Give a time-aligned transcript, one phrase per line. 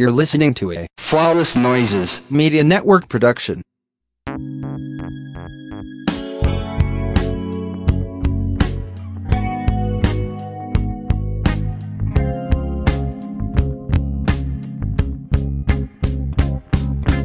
[0.00, 2.22] You're listening to a Flawless Noises.
[2.30, 3.60] Media Network production.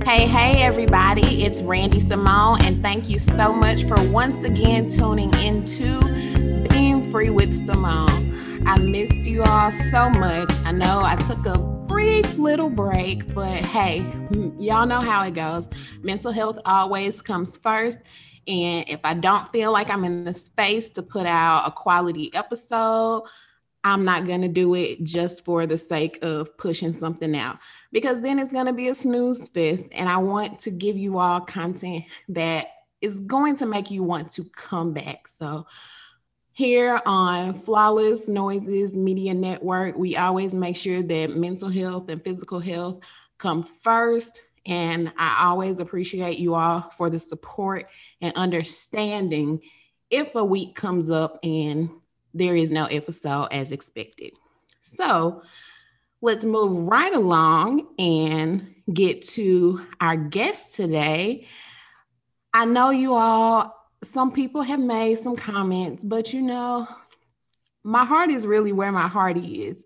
[0.03, 5.33] Hey, hey, everybody, it's Randy Simone, and thank you so much for once again tuning
[5.35, 6.01] into
[6.67, 8.35] Being Free with Simone.
[8.67, 10.51] I missed you all so much.
[10.65, 11.57] I know I took a
[11.87, 13.99] brief little break, but hey,
[14.59, 15.69] y'all know how it goes.
[16.01, 17.99] Mental health always comes first.
[18.47, 22.33] And if I don't feel like I'm in the space to put out a quality
[22.33, 23.25] episode,
[23.83, 27.59] I'm not going to do it just for the sake of pushing something out
[27.91, 29.89] because then it's going to be a snooze fest.
[29.91, 32.67] And I want to give you all content that
[32.99, 35.27] is going to make you want to come back.
[35.27, 35.67] So,
[36.55, 42.61] here on Flawless Noises Media Network, we always make sure that mental health and physical
[42.61, 43.01] health
[43.37, 44.41] come first.
[44.65, 47.87] And I always appreciate you all for the support
[48.21, 49.59] and understanding
[50.09, 51.89] if a week comes up and
[52.33, 54.31] there is no episode as expected.
[54.79, 55.41] So,
[56.21, 61.47] let's move right along and get to our guest today.
[62.53, 66.87] I know you all, some people have made some comments, but you know,
[67.83, 69.83] my heart is really where my heart is.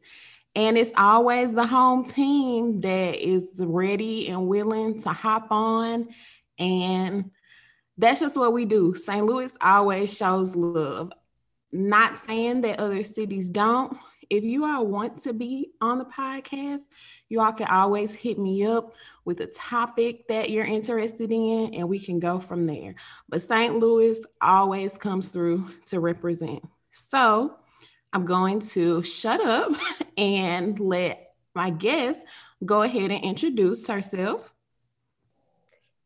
[0.56, 6.10] And it's always the home team that is ready and willing to hop on.
[6.58, 7.32] And
[7.98, 8.96] that's just what we do.
[8.96, 9.26] St.
[9.26, 11.12] Louis always shows love.
[11.72, 13.96] Not saying that other cities don't,
[14.30, 16.82] if you all want to be on the podcast,
[17.30, 21.88] you all can always hit me up with a topic that you're interested in, and
[21.88, 22.96] we can go from there.
[23.30, 23.78] But St.
[23.78, 26.68] Louis always comes through to represent.
[26.92, 27.56] So
[28.12, 29.72] I'm going to shut up
[30.18, 32.22] and let my guest
[32.66, 34.52] go ahead and introduce herself.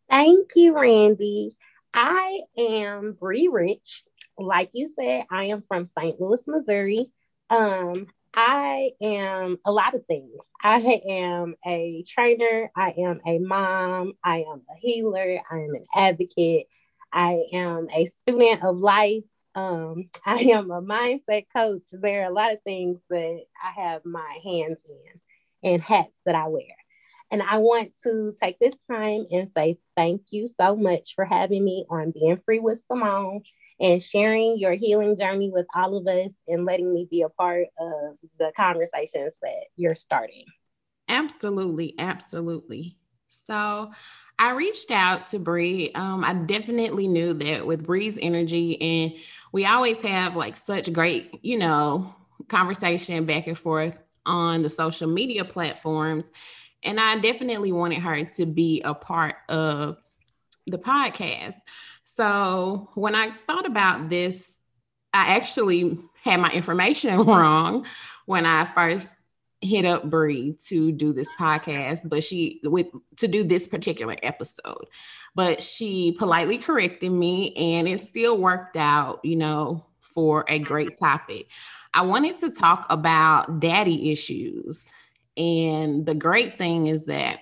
[0.10, 1.56] Thank you, Randy.
[1.94, 4.04] I am Bree Rich.
[4.38, 6.20] Like you said, I am from St.
[6.20, 7.06] Louis, Missouri.
[7.50, 10.50] Um, I am a lot of things.
[10.62, 15.84] I am a trainer, I am a mom, I am a healer, I am an
[15.96, 16.68] advocate,
[17.12, 19.24] I am a student of life,
[19.54, 21.84] um, I am a mindset coach.
[21.92, 26.36] There are a lot of things that I have my hands in and hats that
[26.36, 26.76] I wear.
[27.30, 31.64] And I want to take this time and say thank you so much for having
[31.64, 33.42] me on Being Free with Simone
[33.84, 37.68] and sharing your healing journey with all of us and letting me be a part
[37.78, 40.46] of the conversations that you're starting.
[41.10, 42.98] Absolutely, absolutely.
[43.28, 43.92] So
[44.40, 45.92] I reached out to Bree.
[45.96, 49.14] Um, I definitely knew that with Bree's energy, and
[49.52, 52.16] we always have like such great, you know,
[52.48, 56.32] conversation back and forth on the social media platforms.
[56.84, 59.98] And I definitely wanted her to be a part of
[60.68, 61.56] the podcast.
[62.04, 64.60] So when I thought about this,
[65.14, 67.86] I actually had my information wrong
[68.26, 69.18] when I first
[69.62, 72.88] hit up Bree to do this podcast, but she with
[73.18, 74.86] to do this particular episode.
[75.36, 80.98] But she politely corrected me and it still worked out, you know, for a great
[80.98, 81.48] topic.
[81.94, 84.92] I wanted to talk about daddy issues.
[85.38, 87.40] And the great thing is that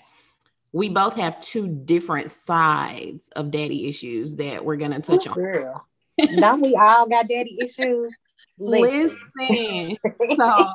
[0.74, 5.32] we both have two different sides of daddy issues that we're going to touch Ooh,
[5.32, 5.36] on.
[5.36, 5.88] Girl.
[6.38, 8.14] Don't we all got daddy issues?
[8.58, 9.18] Listen.
[9.50, 9.98] Listen.
[10.38, 10.74] so,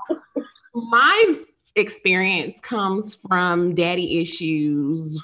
[0.75, 1.37] my
[1.77, 5.23] experience comes from daddy issues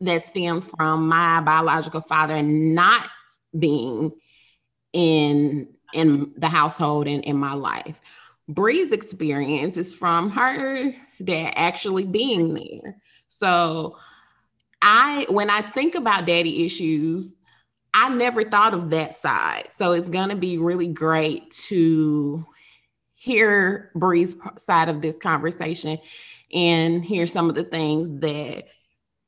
[0.00, 3.08] that stem from my biological father not
[3.58, 4.12] being
[4.92, 7.96] in in the household and in my life.
[8.48, 12.96] Bree's experience is from her dad actually being there.
[13.38, 13.96] So
[14.82, 17.34] I when I think about daddy issues,
[17.94, 19.68] I never thought of that side.
[19.70, 22.46] So it's going to be really great to
[23.14, 25.98] hear Bree's side of this conversation
[26.52, 28.64] and hear some of the things that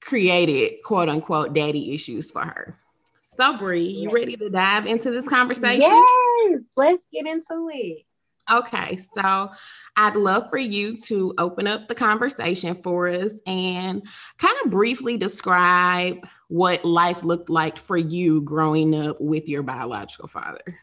[0.01, 2.79] created quote unquote daddy issues for her.
[3.23, 5.81] So Bree, you ready to dive into this conversation?
[5.81, 8.05] Yes, let's get into it.
[8.51, 9.51] Okay, so
[9.97, 14.03] I'd love for you to open up the conversation for us and
[14.37, 20.29] kind of briefly describe what life looked like for you growing up with your biological
[20.29, 20.79] father.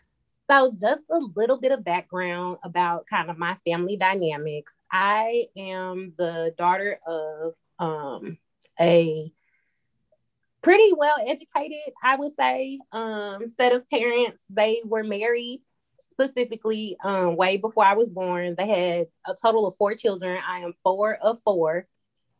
[0.49, 4.75] So, just a little bit of background about kind of my family dynamics.
[4.91, 8.37] I am the daughter of um,
[8.79, 9.31] a
[10.61, 14.45] pretty well educated, I would say, um, set of parents.
[14.49, 15.61] They were married
[16.01, 18.55] specifically um, way before I was born.
[18.57, 20.39] They had a total of four children.
[20.47, 21.87] I am four of four.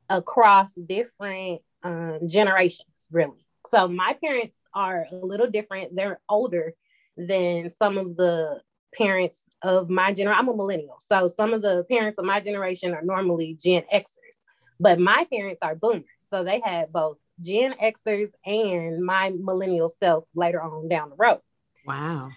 [0.09, 3.45] across different um, generations, really.
[3.69, 5.95] So my parents are a little different.
[5.95, 6.73] They're older
[7.17, 8.61] than some of the
[8.97, 10.37] parents of my generation.
[10.39, 10.97] I'm a millennial.
[10.99, 14.37] So some of the parents of my generation are normally Gen Xers,
[14.79, 16.05] but my parents are boomers.
[16.29, 21.39] So they had both Gen Xers and my millennial self later on down the road.
[21.85, 22.31] Wow.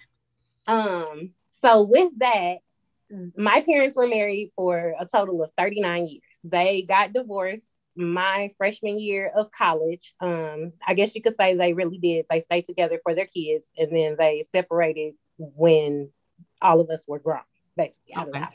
[0.67, 1.31] Um,
[1.63, 2.57] so with that,
[3.35, 6.21] my parents were married for a total of 39 years.
[6.43, 10.13] They got divorced my freshman year of college.
[10.19, 12.25] Um, I guess you could say they really did.
[12.29, 16.09] They stayed together for their kids and then they separated when
[16.61, 17.39] all of us were grown,
[17.77, 18.27] basically out okay.
[18.27, 18.51] of the house.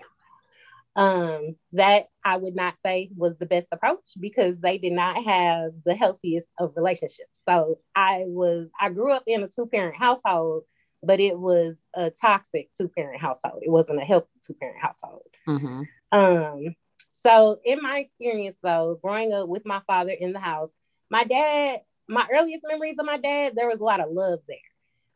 [0.97, 5.71] Um, that I would not say was the best approach because they did not have
[5.87, 7.43] the healthiest of relationships.
[7.49, 10.65] So I was I grew up in a two-parent household,
[11.03, 13.63] but it was a toxic two-parent household.
[13.63, 15.23] It wasn't a healthy two-parent household.
[15.49, 15.83] Mm-hmm.
[16.13, 16.75] Um,
[17.13, 20.71] so in my experience though, growing up with my father in the house,
[21.11, 24.59] my dad, my earliest memories of my dad, there was a lot of love there.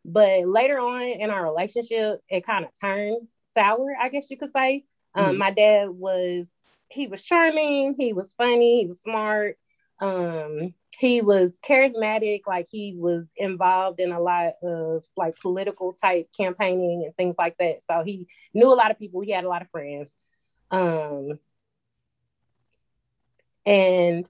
[0.04, 3.26] But later on in our relationship, it kind of turned
[3.56, 4.84] sour, I guess you could say.
[5.14, 5.38] Um, mm-hmm.
[5.38, 6.46] My dad was,
[6.88, 9.56] he was charming, he was funny, he was smart.
[10.00, 16.29] Um, he was charismatic, like he was involved in a lot of like political type
[16.37, 17.82] campaigning and things like that.
[17.91, 20.11] So he knew a lot of people, he had a lot of friends.
[20.70, 21.38] Um,
[23.67, 24.26] and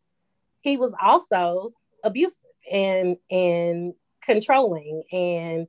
[0.62, 1.72] he was also
[2.02, 2.38] abusive
[2.70, 5.66] and and controlling and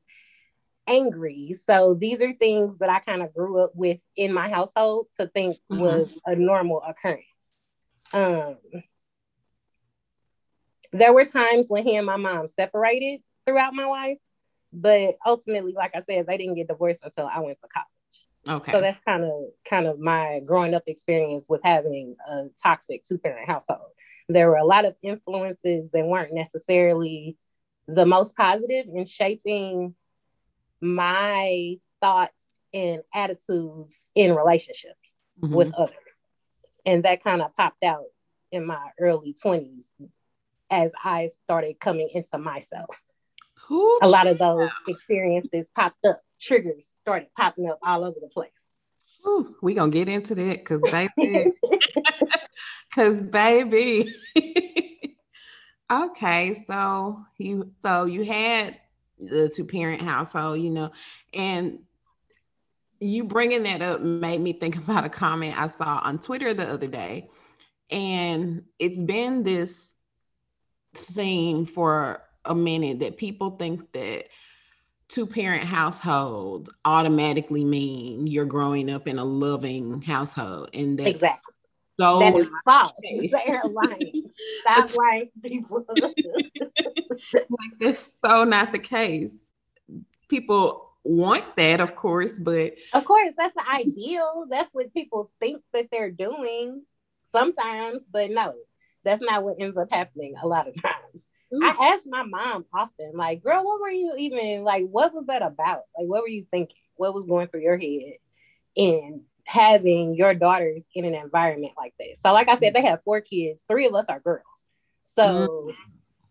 [0.88, 1.56] angry.
[1.68, 5.27] So these are things that I kind of grew up with in my household to
[5.27, 5.80] think mm-hmm.
[5.80, 7.25] was a normal occurrence.
[8.13, 8.57] Um,
[11.00, 14.18] there were times when he and my mom separated throughout my life,
[14.71, 18.62] but ultimately, like I said, they didn't get divorced until I went to college.
[18.62, 18.71] Okay.
[18.71, 19.31] So that's kind of
[19.68, 23.92] kind of my growing up experience with having a toxic two parent household.
[24.30, 27.38] There were a lot of influences that weren't necessarily
[27.88, 29.95] the most positive in shaping
[30.81, 35.53] my thoughts and attitudes in relationships mm-hmm.
[35.53, 35.95] with others.
[36.86, 38.06] And that kind of popped out
[38.51, 39.86] in my early 20s
[40.69, 43.01] as I started coming into myself.
[43.71, 48.29] Ooh, a lot of those experiences popped up, triggers started popping up all over the
[48.29, 48.51] place.
[49.27, 51.51] Ooh, we gonna get into that because baby,
[52.89, 54.13] because baby,
[55.91, 58.79] Okay, so you so you had
[59.19, 60.91] the two parent household, you know,
[61.33, 61.79] and
[63.00, 66.68] you bringing that up made me think about a comment I saw on Twitter the
[66.68, 67.27] other day,
[67.91, 69.94] and it's been this
[70.97, 74.27] thing for a minute that people think that
[75.07, 81.56] two parent household automatically mean you're growing up in a loving household and that's exactly
[82.00, 82.92] so that is false.
[83.01, 84.30] They're lying.
[84.62, 85.86] Stop lying, people.
[87.33, 89.36] like that's so not the case.
[90.27, 94.45] People want that, of course, but of course, that's the ideal.
[94.50, 96.83] That's what people think that they're doing
[97.31, 98.56] sometimes, but no,
[99.06, 101.25] that's not what ends up happening a lot of times.
[101.63, 104.86] I ask my mom often, like, girl, what were you even like?
[104.90, 105.84] What was that about?
[105.98, 106.75] Like, what were you thinking?
[106.96, 108.16] What was going through your head?
[108.75, 112.19] in having your daughters in an environment like this.
[112.22, 113.63] So, like I said, they have four kids.
[113.68, 114.44] Three of us are girls.
[115.04, 115.69] So mm-hmm.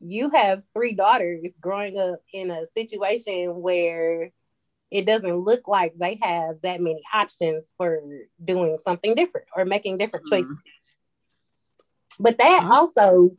[0.01, 4.31] you have three daughters growing up in a situation where
[4.91, 8.01] it doesn't look like they have that many options for
[8.45, 10.53] doing something different or making different mm-hmm.
[12.19, 13.31] But that also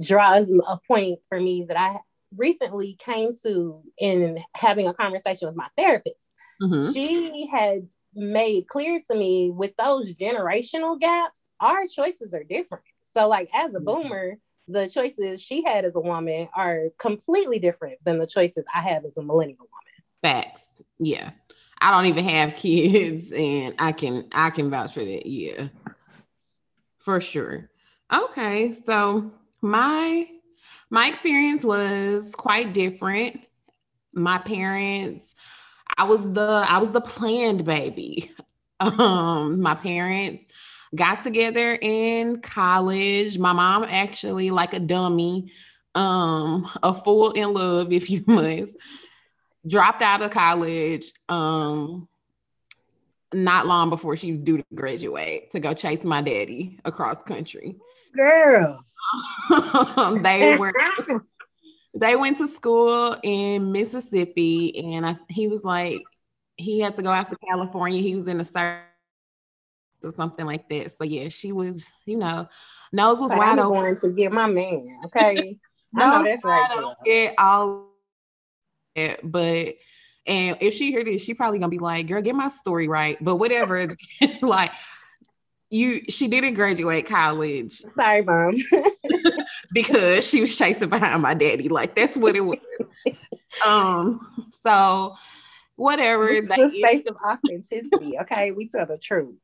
[0.00, 1.98] draws a point for me that I
[2.36, 6.28] recently came to in having a conversation with my therapist.
[6.60, 6.92] Mm-hmm.
[6.92, 12.84] She had made clear to me with those generational gaps, our choices are different.
[13.12, 13.84] So, like as a mm-hmm.
[13.84, 14.38] boomer,
[14.68, 19.04] the choices she had as a woman are completely different than the choices I have
[19.04, 20.02] as a millennial woman.
[20.22, 20.72] Facts.
[20.98, 21.30] Yeah.
[21.80, 25.26] I don't even have kids and I can I can vouch for that.
[25.26, 25.68] Yeah.
[26.98, 27.68] For sure.
[28.12, 28.72] Okay.
[28.72, 29.30] So
[29.60, 30.26] my
[30.90, 33.40] my experience was quite different.
[34.12, 35.34] My parents
[35.96, 38.32] I was the I was the planned baby.
[38.80, 40.44] Um, my parents
[40.94, 43.38] got together in college.
[43.38, 45.52] My mom actually, like a dummy,
[45.94, 48.76] um, a fool in love, if you must,
[49.66, 51.12] dropped out of college.
[51.28, 52.08] Um,
[53.32, 57.76] not long before she was due to graduate to go chase my daddy across country.
[58.16, 58.84] Girl.
[60.22, 60.72] they were
[61.94, 66.02] they went to school in Mississippi, and I, he was like,
[66.56, 68.00] he had to go out to California.
[68.02, 68.82] He was in the service
[70.02, 70.92] or something like that.
[70.92, 72.48] So yeah, she was, you know,
[72.92, 73.78] Nose was But wide I'm open.
[73.78, 75.00] going to get my man.
[75.06, 75.58] Okay.
[75.96, 76.68] I No, know that's right.
[76.70, 77.86] I don't get all
[79.22, 79.74] but
[80.26, 83.18] and if she heard this, she probably gonna be like, "Girl, get my story right."
[83.22, 83.96] But whatever,
[84.42, 84.70] like
[85.74, 88.62] you, she didn't graduate college Sorry, mom.
[89.72, 91.68] because she was chasing behind my daddy.
[91.68, 92.58] Like that's what it was.
[93.66, 95.16] um, so
[95.74, 96.28] whatever.
[96.28, 98.18] This the space of authenticity.
[98.20, 99.34] Okay, we tell the truth.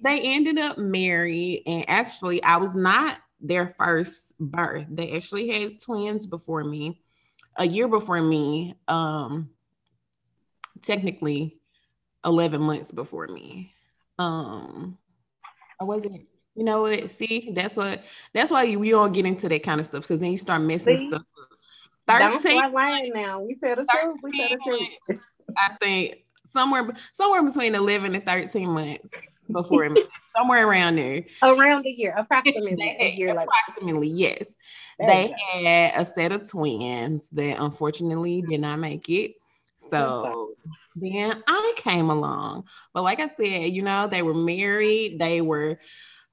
[0.00, 4.86] they ended up married, and actually, I was not their first birth.
[4.90, 7.00] They actually had twins before me,
[7.56, 8.74] a year before me.
[8.88, 9.50] Um,
[10.82, 11.60] technically,
[12.24, 13.74] eleven months before me.
[14.18, 14.98] Um,
[15.80, 16.26] I wasn't.
[16.54, 17.12] You know what?
[17.12, 18.02] See, that's what.
[18.34, 20.62] That's why you, you don't get into that kind of stuff because then you start
[20.62, 21.08] messing See?
[21.08, 21.22] stuff.
[21.22, 22.18] Up.
[22.18, 22.58] Thirteen.
[22.58, 23.40] start lying now.
[23.40, 24.16] We tell the truth.
[24.22, 25.20] We tell the truth.
[25.56, 29.10] I think somewhere somewhere between 11 and 13 months
[29.50, 29.94] before
[30.36, 31.24] somewhere around there.
[31.42, 34.56] Around a year, approximately They a year approximately, yes.
[34.98, 39.34] There they had a set of twins that unfortunately did not make it.
[39.78, 40.54] So
[40.96, 42.64] then I came along.
[42.92, 45.18] But like I said, you know, they were married.
[45.18, 45.78] They were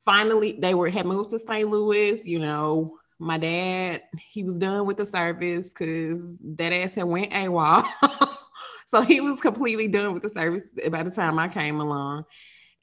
[0.04, 1.70] finally, they were had moved to St.
[1.70, 2.98] Louis, you know.
[3.18, 7.86] My dad, he was done with the service because that ass had went AWOL.
[8.88, 12.26] so he was completely done with the service by the time I came along.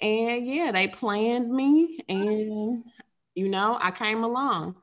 [0.01, 2.83] And yeah, they planned me and
[3.35, 4.77] you know, I came along.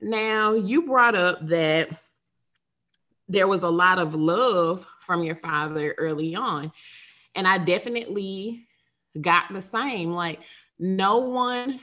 [0.00, 1.88] Now, you brought up that
[3.28, 6.72] there was a lot of love from your father early on.
[7.34, 8.66] And I definitely
[9.20, 10.12] got the same.
[10.12, 10.40] Like,
[10.78, 11.80] no one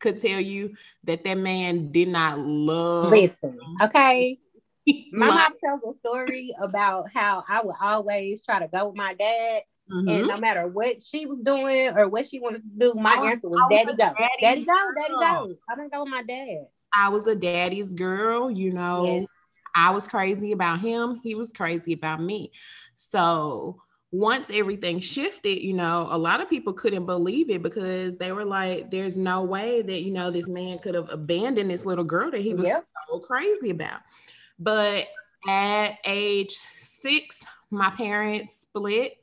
[0.00, 0.74] could tell you
[1.04, 3.10] that that man did not love.
[3.10, 4.38] Listen, okay.
[5.12, 9.14] My mom tells a story about how I would always try to go with my
[9.14, 10.10] dad, mhm.
[10.10, 13.30] and no matter what she was doing or what she wanted to do, my was-
[13.30, 15.46] answer was was "Daddy go, Daddy go, Daddy girl.
[15.46, 16.66] goes." I don't go with my dad.
[16.94, 19.04] I was a daddy's girl, you know.
[19.06, 19.28] Yes.
[19.74, 21.20] I was crazy about him.
[21.22, 22.52] He was crazy about me.
[22.96, 28.30] So once everything shifted, you know, a lot of people couldn't believe it because they
[28.32, 32.04] were like, there's no way that, you know, this man could have abandoned this little
[32.04, 32.84] girl that he was Yep.
[33.08, 34.00] so crazy about.
[34.58, 35.08] But
[35.48, 39.16] at age six, my parents split.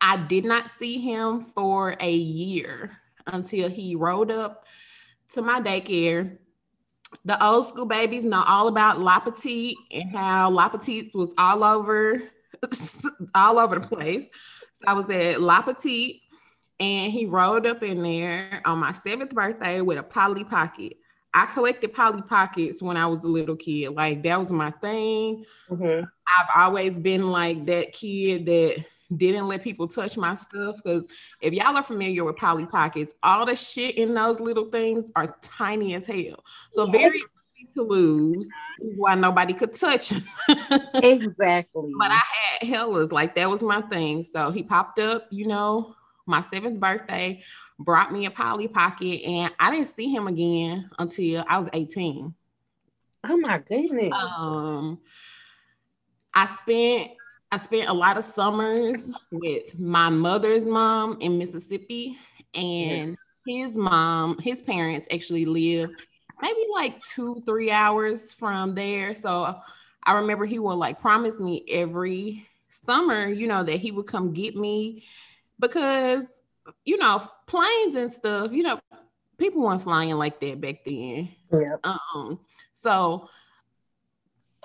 [0.00, 4.64] I did not see him for a year until he rolled up
[5.32, 6.38] to my daycare
[7.24, 11.64] the old school babies know all about La Petite and how La Petite was all
[11.64, 12.22] over,
[13.34, 14.24] all over the place.
[14.74, 16.22] So I was at La Petite,
[16.80, 20.94] and he rolled up in there on my seventh birthday with a Polly Pocket.
[21.32, 23.90] I collected Polly Pockets when I was a little kid.
[23.90, 25.44] Like that was my thing.
[25.70, 26.08] Mhm.
[26.38, 28.84] I've always been like that kid that
[29.14, 30.76] didn't let people touch my stuff.
[30.76, 31.06] Because
[31.40, 35.36] if y'all are familiar with Polly Pockets, all the shit in those little things are
[35.42, 36.44] tiny as hell.
[36.72, 38.48] So very easy to lose
[38.80, 40.24] is why nobody could touch them.
[40.94, 41.92] Exactly.
[41.98, 42.22] but I
[42.60, 44.22] had hellas, like that was my thing.
[44.22, 45.94] So he popped up, you know,
[46.26, 47.42] my seventh birthday,
[47.78, 52.34] brought me a Polly Pocket, and I didn't see him again until I was 18.
[53.28, 54.12] oh my goodness.
[54.36, 54.98] Um,
[56.34, 57.12] I spent
[57.52, 62.18] I spent a lot of summers with my mother's mom in Mississippi,
[62.54, 65.94] and his mom, his parents actually lived
[66.42, 69.14] maybe like two, three hours from there.
[69.14, 69.56] So
[70.02, 74.32] I remember he would like promise me every summer, you know, that he would come
[74.32, 75.04] get me
[75.58, 76.42] because,
[76.84, 78.80] you know, planes and stuff, you know,
[79.38, 81.28] people weren't flying like that back then.
[81.52, 81.80] Yep.
[81.84, 82.40] Um,
[82.74, 83.28] so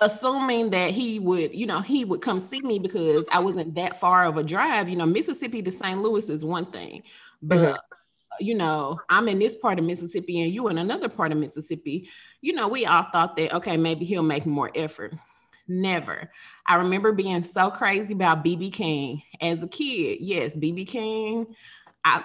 [0.02, 3.98] assuming that he would, you know, he would come see me because I wasn't that
[4.00, 6.02] far of a drive, you know, Mississippi to St.
[6.02, 7.02] Louis is one thing,
[7.40, 7.78] but Mhm.
[8.40, 12.08] you know, I'm in this part of Mississippi and you in another part of Mississippi,
[12.40, 15.14] you know, we all thought that okay, maybe he'll make more effort.
[15.68, 16.30] Never.
[16.66, 20.18] I remember being so crazy about BB King as a kid.
[20.20, 21.46] Yes, BB King,
[22.04, 22.24] I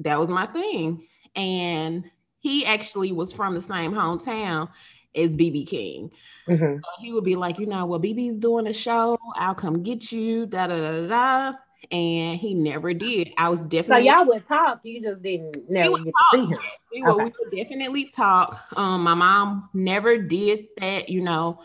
[0.00, 1.06] that was my thing.
[1.36, 4.68] And he actually was from the same hometown
[5.14, 6.10] as BB King.
[6.48, 6.80] Mhm.
[6.82, 9.18] So he would be like, you know, well, BB's doing a show.
[9.34, 10.46] I'll come get you.
[10.46, 11.58] Da da da da.
[11.92, 13.32] And he never did.
[13.38, 14.06] I was So definitely.
[14.06, 16.58] y'all would talk, you just didn't never get to see him.
[16.92, 18.60] we would, we would definitely talk.
[18.76, 21.08] Um, my mom never did that.
[21.08, 21.60] You know,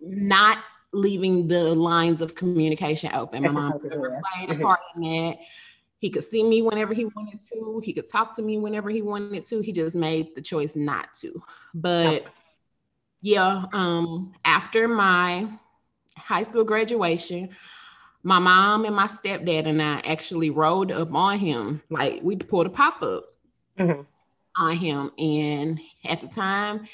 [0.00, 0.58] not
[0.92, 3.42] leaving the lines of communication open.
[3.42, 4.62] My That's mom never played a Mhm.
[4.62, 5.38] part in that.
[5.98, 7.80] He could see me whenever he wanted to.
[7.84, 9.60] He could talk to me whenever he wanted to.
[9.60, 11.42] He just made the choice not to.
[11.74, 12.26] But
[13.20, 15.48] yeah, um, after my
[16.16, 17.50] high school graduation,
[18.22, 21.82] my mom and my stepdad and I actually rode up on him.
[21.90, 23.24] Like we pulled a pop up.
[23.78, 24.06] Mhm.
[24.56, 25.12] on him.
[25.18, 26.88] And at the time,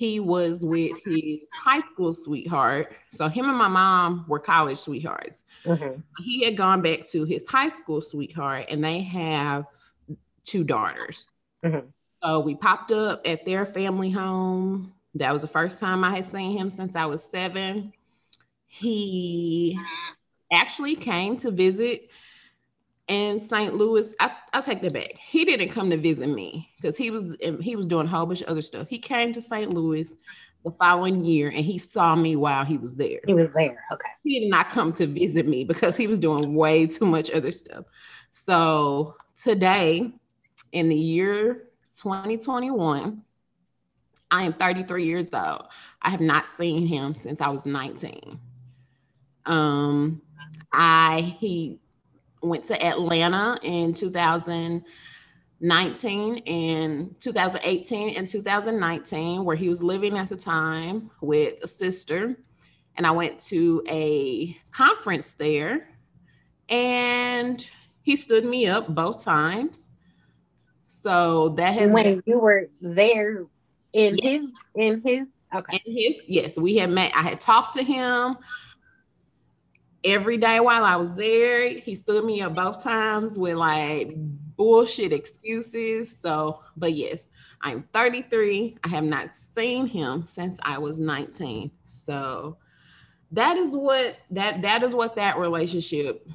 [0.00, 2.90] he was with his high school sweetheart.
[3.12, 5.44] So him and my mom were college sweethearts.
[5.66, 6.00] Mm-hmm.
[6.24, 9.66] He had gone back to his high school sweetheart, and they have
[10.44, 11.28] two daughters.
[11.62, 11.86] Mm-hmm.
[12.24, 14.94] So we popped up at their family home.
[15.16, 17.92] That was the first time I had seen him since I was seven.
[18.68, 19.78] He
[20.50, 22.08] actually came to visit
[23.10, 23.74] in St.
[23.74, 24.14] Louis.
[24.20, 25.12] I, will take that back.
[25.18, 28.40] He didn't come to visit me because he was he was doing a whole bunch
[28.40, 28.88] of other stuff.
[28.88, 29.74] He came to St.
[29.74, 30.14] Louis
[30.64, 33.20] the following year and he saw me while he was there.
[33.26, 33.82] He was there.
[33.92, 34.08] Okay.
[34.22, 37.50] He did not come to visit me because he was doing way too much other
[37.50, 37.84] stuff.
[38.32, 40.12] So today,
[40.72, 41.64] in the year
[41.96, 43.24] 2021,
[44.30, 45.64] I am 33 years old.
[46.00, 48.38] I have not seen him since I was 19.
[49.46, 50.22] Um,
[50.72, 51.80] I he
[52.42, 60.36] went to Atlanta in 2019 and 2018 and 2019, where he was living at the
[60.36, 62.36] time with a sister.
[62.96, 65.88] And I went to a conference there
[66.68, 67.66] and
[68.02, 69.88] he stood me up both times.
[70.86, 73.44] So that has when been, you were there
[73.92, 74.42] in yes.
[74.42, 75.80] his in his okay.
[75.84, 77.12] In his yes, we had met.
[77.14, 78.36] I had talked to him
[80.04, 81.68] every day while I was there.
[81.68, 84.12] He stood me up both times with like
[84.56, 86.16] bullshit excuses.
[86.16, 87.28] So, but yes,
[87.62, 88.78] I'm 33.
[88.84, 91.70] I have not seen him since I was 19.
[91.84, 92.56] So
[93.32, 96.26] that is what that that is what that relationship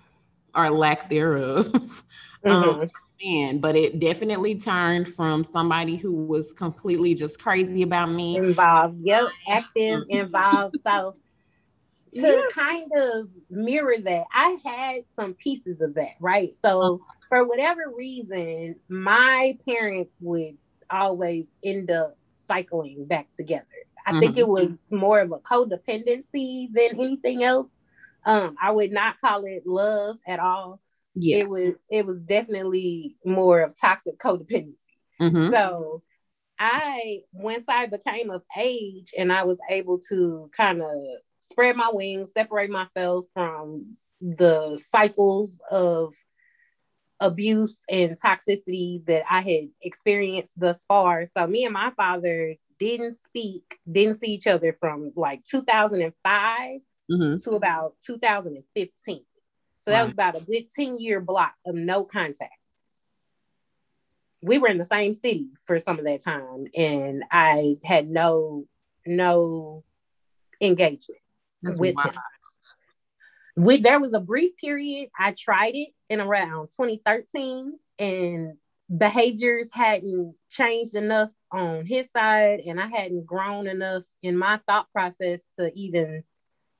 [0.53, 1.89] or lack thereof um,
[2.45, 2.81] mm-hmm.
[2.81, 2.89] um,
[3.23, 8.37] man, but it definitely turned from somebody who was completely just crazy about me.
[8.37, 10.75] Involved, yep, active, involved.
[10.85, 11.15] So
[12.15, 12.41] to yeah.
[12.53, 16.53] kind of mirror that, I had some pieces of that, right?
[16.53, 17.13] So uh-huh.
[17.29, 20.57] for whatever reason, my parents would
[20.89, 22.17] always end up
[22.47, 23.65] cycling back together.
[24.05, 24.19] I mm-hmm.
[24.19, 27.69] think it was more of a codependency than anything else.
[28.25, 30.79] Um, I would not call it love at all.
[31.15, 31.37] Yeah.
[31.37, 34.75] It was it was definitely more of toxic codependency.
[35.21, 35.51] Mm-hmm.
[35.51, 36.03] So
[36.59, 40.91] I once I became of age and I was able to kind of
[41.49, 46.13] spread my wings, separate myself from the cycles of
[47.19, 51.25] abuse and toxicity that I had experienced thus far.
[51.35, 56.81] So me and my father didn't speak, didn't see each other from like 2005
[57.11, 57.37] mm-hmm.
[57.37, 59.21] to about 2015.
[59.85, 62.51] So that was about a good 10 year block of no contact.
[64.41, 68.65] We were in the same city for some of that time and I had no
[69.05, 69.83] no
[70.59, 71.21] engagement.
[71.65, 72.15] That's with wild.
[72.15, 72.21] him.
[73.57, 78.53] We, there was a brief period I tried it in around 2013 and
[78.95, 84.91] behaviors hadn't changed enough on his side and I hadn't grown enough in my thought
[84.91, 86.23] process to even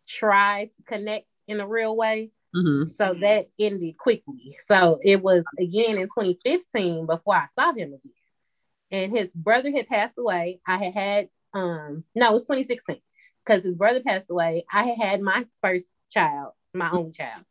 [0.07, 2.31] try to connect in a real way.
[2.55, 2.89] Mm-hmm.
[2.91, 4.57] So that ended quickly.
[4.65, 8.01] So it was again in 2015 before I saw him again.
[8.91, 10.59] And his brother had passed away.
[10.67, 13.01] I had had um no, it was 2016
[13.45, 14.65] because his brother passed away.
[14.71, 17.43] I had had my first child, my only child.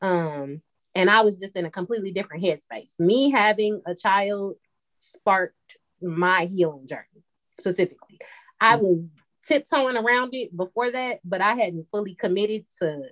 [0.00, 0.62] Um,
[0.94, 2.98] and I was just in a completely different headspace.
[2.98, 4.56] Me having a child
[5.00, 7.24] sparked my healing journey
[7.58, 8.18] specifically.
[8.60, 8.86] I mm-hmm.
[8.86, 9.10] was
[9.46, 13.02] tiptoeing around it before that, but I hadn't fully committed to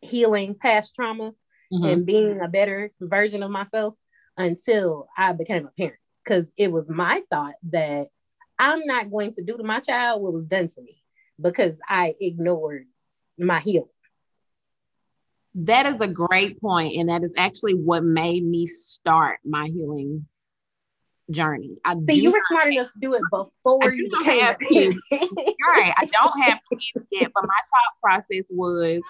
[0.00, 1.32] healing past trauma
[1.72, 1.84] mm-hmm.
[1.84, 3.94] and being a better version of myself
[4.36, 6.00] until I became a parent.
[6.24, 8.08] Because it was my thought that
[8.58, 11.02] I'm not going to do to my child what was done to me
[11.40, 12.86] because I ignored
[13.38, 13.88] my healing.
[15.54, 20.26] That is a great point, and that is actually what made me start my healing
[21.30, 21.76] journey.
[21.84, 24.96] I so you were smart enough to do it before you became have kids.
[25.10, 25.94] right.
[25.96, 29.00] I don't have kids yet, but my thought process was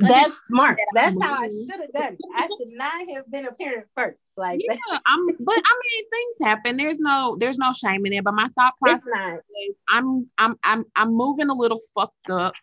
[0.00, 0.78] that's smart.
[0.94, 2.20] That That's how I should have done it.
[2.36, 4.18] I should not have been a parent first.
[4.36, 6.76] Like yeah, I'm but I mean things happen.
[6.76, 8.24] There's no there's no shame in it.
[8.24, 12.54] But my thought process is I'm I'm I'm I'm moving a little fucked up.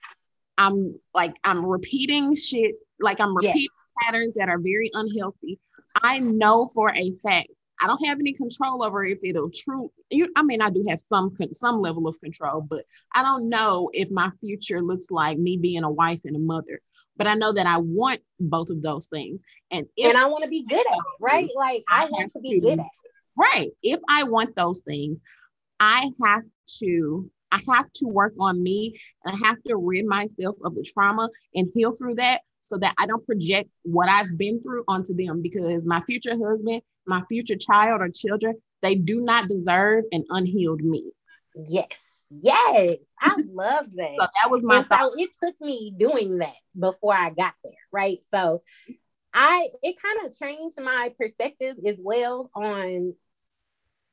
[0.58, 4.04] I'm like I'm repeating shit, like I'm repeating yes.
[4.04, 5.60] patterns that are very unhealthy.
[6.02, 7.50] I know for a fact
[7.82, 9.92] I don't have any control over if it'll true.
[10.10, 13.90] You, I mean, I do have some some level of control, but I don't know
[13.94, 16.82] if my future looks like me being a wife and a mother.
[17.18, 20.44] But I know that I want both of those things, and if, and I want
[20.44, 21.50] to be good at it, right?
[21.56, 23.72] Like I, I have to be good at it, right?
[23.84, 25.22] If I want those things,
[25.80, 26.44] I have
[26.80, 30.84] to I have to work on me, and I have to rid myself of the
[30.84, 35.16] trauma and heal through that so that I don't project what I've been through onto
[35.16, 40.26] them because my future husband, my future child or children, They do not deserve an
[40.30, 41.12] unhealed me.
[41.68, 42.00] Yes.
[42.30, 42.98] Yes.
[43.22, 44.16] I love that.
[44.20, 45.00] So that was my and thought.
[45.00, 48.20] so it took me doing that before I got there, right?
[48.34, 48.64] So
[49.34, 53.14] I it kind of changed my perspective as well on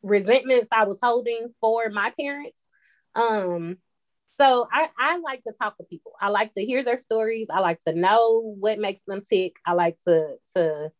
[0.02, 2.61] resentments I was holding for my parents.
[3.14, 3.78] Um
[4.40, 6.12] so I, I like to talk to people.
[6.20, 7.46] I like to hear their stories.
[7.52, 9.55] I like to know what makes them tick.
[9.64, 10.90] I like to to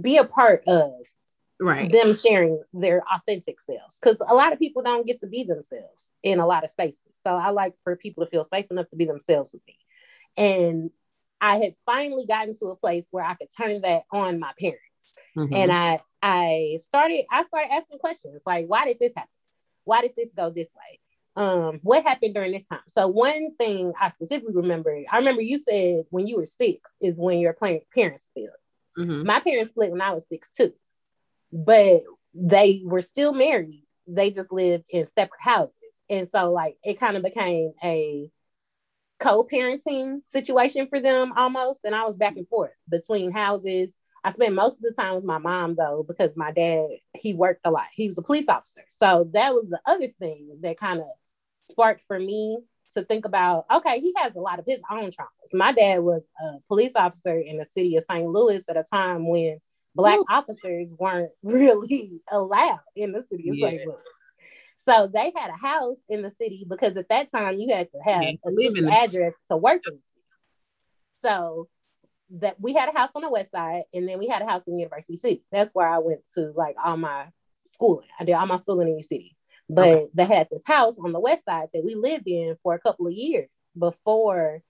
[0.00, 0.92] be a part of
[1.60, 1.90] right.
[1.90, 6.10] them sharing their authentic selves because a lot of people don't get to be themselves
[6.22, 7.18] in a lot of spaces.
[7.24, 9.78] So I like for people to feel safe enough to be themselves with me.
[10.36, 10.90] And
[11.40, 14.80] I had finally gotten to a place where I could turn that on my parents.
[15.36, 15.54] Mhm.
[15.54, 19.30] And I I started I started asking questions like why did this happen?
[19.84, 21.00] Why did this go this way?
[21.34, 22.82] Um, what happened during this time?
[22.88, 27.16] So one thing I specifically remember, I remember you said when you were six is
[27.16, 28.50] when your parents split.
[28.98, 29.24] Mhm.
[29.24, 30.72] My parents split when I was six too,
[31.52, 32.02] but
[32.34, 33.86] they were still married.
[34.06, 35.74] They just lived in separate houses,
[36.10, 38.30] and so like it kind of became a
[39.20, 41.80] co-parenting situation for them almost.
[41.84, 43.94] And I was back and forth between houses.
[44.24, 47.60] I spent most of the time with my mom though, because my dad he worked
[47.64, 47.86] a lot.
[47.94, 51.06] He was a police officer, so that was the other thing that kind of
[51.70, 52.58] sparked for me
[52.94, 53.66] to think about.
[53.72, 55.52] Okay, he has a lot of his own traumas.
[55.52, 58.26] My dad was a police officer in the city of St.
[58.26, 59.58] Louis at a time when
[59.94, 60.26] black Ooh.
[60.28, 63.68] officers weren't really allowed in the city of Yeah.
[63.68, 63.86] St.
[63.86, 63.96] Louis.
[64.78, 67.98] So they had a house in the city because at that time you had to
[68.04, 70.26] have Yeah, a city address to work in the city.
[71.24, 71.68] So
[72.40, 74.62] that we had a house on the west side and then we had a house
[74.66, 75.44] in University City.
[75.52, 77.26] That's where I went to like all my
[77.64, 78.08] schooling.
[78.18, 79.36] I did all my schooling in U City.
[79.68, 80.10] But Okay.
[80.14, 83.06] they had this house on the west side that we lived in for a couple
[83.06, 84.62] of years before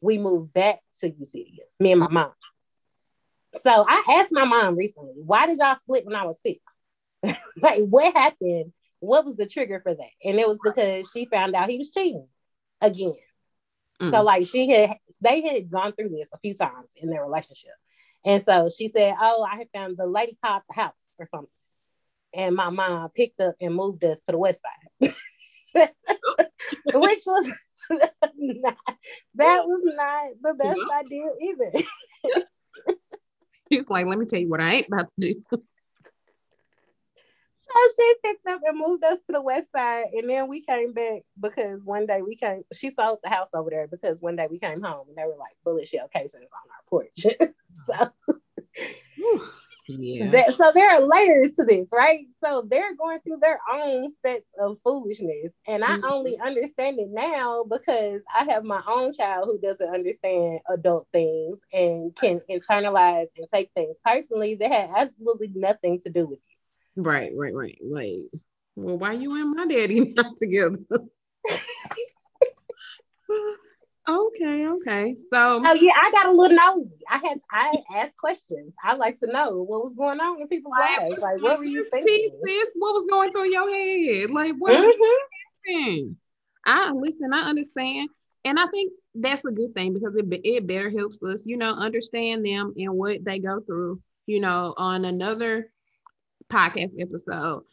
[0.00, 1.24] we moved back to U
[1.80, 2.32] me and my mom.
[3.62, 6.60] So I asked my mom recently, why did y'all split when I was six?
[7.62, 8.72] like what happened?
[9.00, 10.10] What was the trigger for that?
[10.24, 12.26] And it was because she found out he was cheating
[12.80, 13.14] again.
[14.02, 14.24] So Mm.
[14.24, 17.72] like she had they had gone through this a few times in their relationship.
[18.24, 21.48] And so she said, Oh, I had found the lady caught the house or something.
[22.38, 25.12] And my mom picked up and moved us to the west side.
[26.94, 27.50] Which was
[27.90, 28.76] not,
[29.34, 30.98] that was not the best Yeah.
[31.00, 31.72] idea either.
[33.70, 35.42] He's like, let me tell you what I ain't about to do.
[37.70, 40.92] So she picked up and moved us to the west side, and then we came
[40.92, 42.62] back because one day we came.
[42.72, 45.36] She sold the house over there because one day we came home and they were
[45.36, 47.26] like, "Bullet shell casings on our porch."
[47.86, 48.10] so,
[49.88, 50.30] yeah.
[50.30, 52.26] that, so there are layers to this, right?
[52.44, 56.04] So they're going through their own sets of foolishness, and I Mhm.
[56.04, 61.60] only understand it now because I have my own child who doesn't understand adult things
[61.72, 67.02] and can internalize and take things personally that had absolutely nothing to do with you.
[67.02, 67.78] Right, right, right.
[67.82, 68.18] Like,
[68.76, 70.78] well, why you and my daddy not together?
[74.08, 75.16] okay, okay.
[75.32, 76.96] So Oh yeah, I got a little nosy.
[77.10, 78.74] I had I asked questions.
[78.82, 81.20] I like to know what was going on in people's lives.
[81.20, 82.30] Like, what were you thinking?
[82.44, 84.30] sis, what was going through your head?
[84.30, 84.90] Like, what Mhm.
[85.66, 86.16] happening?
[86.64, 88.10] I listen, I understand.
[88.44, 91.72] And I think that's a good thing because it, it better helps us, you know,
[91.72, 94.00] understand them and what they go through.
[94.26, 95.70] You know, on another
[96.50, 97.64] podcast episode,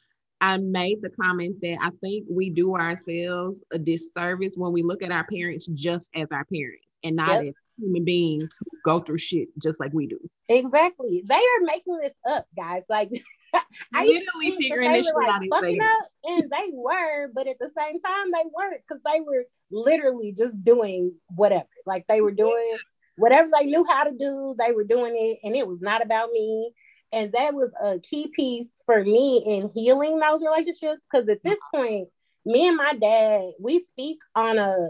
[0.45, 5.01] I made the comment that I think we do ourselves a disservice when we look
[5.01, 7.45] at our parents just as our parents and not Yep.
[7.49, 10.19] as human beings who go through shit just like we do.
[10.49, 11.23] Exactly.
[11.25, 12.83] They are making this up, guys.
[12.89, 13.09] Like,
[13.93, 15.43] I Literally figuring this shit like, out.
[15.43, 15.83] in fucking later.
[15.83, 20.31] up, and they were, but at the same time, they weren't because they were literally
[20.33, 21.67] just doing whatever.
[21.85, 22.77] Like they were doing
[23.17, 24.55] whatever they knew how to do.
[24.59, 26.71] They were doing it, and it was not about me.
[27.11, 31.01] And that was a key piece for me in healing those relationships.
[31.11, 32.09] Because at this point,
[32.45, 34.89] me and my dad, we speak on a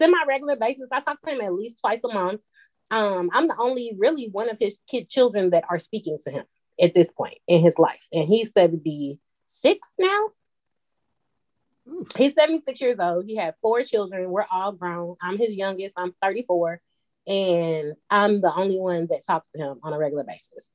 [0.00, 0.88] semi-regular basis.
[0.92, 2.40] I talk to him at least twice a month.
[2.90, 6.44] Um, I'm the only really one of his kid children that are speaking to him
[6.80, 8.00] at this point in his life.
[8.12, 10.28] And he's 76 now.
[12.16, 13.26] He's 76 years old.
[13.26, 14.30] He had four children.
[14.30, 15.16] We're all grown.
[15.22, 15.94] I'm his youngest.
[15.96, 16.80] I'm 34.
[17.28, 20.68] And I'm the only one that talks to him on a regular basis.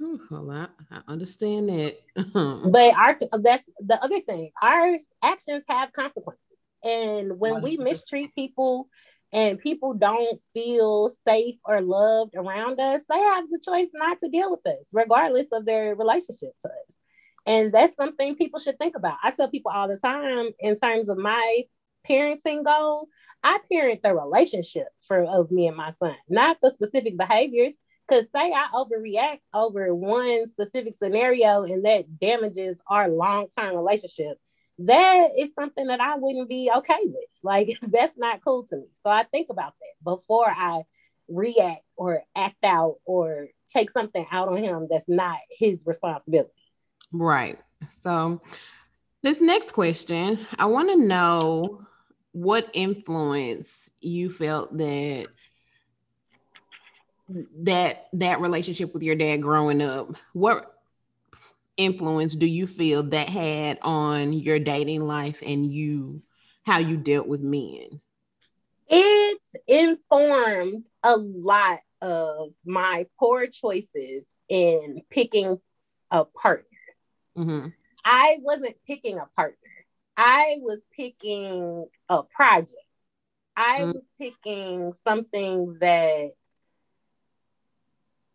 [0.00, 1.96] Well, I, I understand that.
[2.70, 4.50] But our that's the other thing.
[4.60, 6.40] Our actions have consequences.
[6.82, 8.88] And when we mistreat people
[9.32, 14.28] and people don't feel safe or loved around us, they have the choice not to
[14.28, 16.96] deal with us, regardless of their relationship to us.
[17.46, 19.18] And that's something people should think about.
[19.22, 21.64] I tell people all the time in terms of my
[22.08, 23.08] parenting goal,
[23.42, 27.74] I parent the relationship for of me and my son, not the specific behaviors.
[28.08, 34.36] Cause say I overreact over one specific scenario and that damages our long-term relationship,
[34.80, 37.24] that is something that I wouldn't be okay with.
[37.42, 38.86] Like that's not cool to me.
[39.02, 40.84] So I think about that before I
[41.28, 46.50] react or act out or take something out on him that's not his responsibility.
[47.12, 47.58] Right.
[47.90, 48.40] So
[49.22, 51.86] this next question, I want to know
[52.32, 55.26] what influence you felt that
[57.28, 60.78] that that relationship with your dad growing up what
[61.76, 66.22] influence do you feel that had on your dating life and you
[66.64, 68.00] how you dealt with men
[68.88, 75.58] it's informed a lot of my poor choices in picking
[76.10, 76.78] a partner
[77.36, 77.68] mm-hmm.
[78.04, 79.56] i wasn't picking a partner
[80.16, 82.76] i was picking a project
[83.56, 83.92] i mm-hmm.
[83.92, 86.32] was picking something that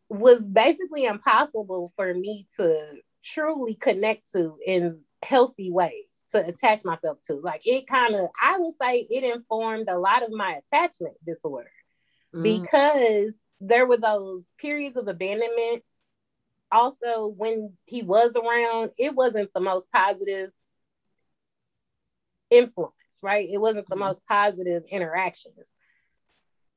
[0.10, 2.94] was basically impossible for me to
[3.24, 7.36] truly connect to in healthy ways to attach myself to.
[7.36, 11.72] Like it kind of, I would say it informed a lot of my attachment disorder
[12.34, 12.44] mm.
[12.44, 15.84] because there were those periods of abandonment.
[16.72, 20.52] Also, when he was around, it wasn't the most positive
[22.50, 23.48] influence, right?
[23.50, 24.00] It wasn't the mm.
[24.00, 25.74] most positive interactions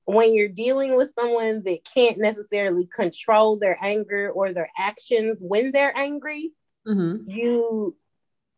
[0.05, 5.73] when you're dealing with someone that can't necessarily control their anger or their actions when
[5.73, 6.53] they're angry,
[6.87, 7.29] mm-hmm.
[7.31, 7.97] you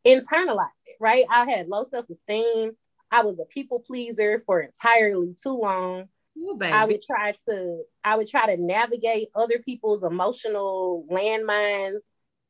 [0.07, 1.25] internalize it, right?
[1.31, 2.73] I had low self esteem.
[3.11, 6.09] I was a people pleaser for entirely too long.
[6.37, 12.01] Ooh, I would try to I would try to navigate other people's emotional landmines.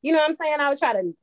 [0.00, 0.61] You know what I'm saying?
[0.61, 1.14] I would try to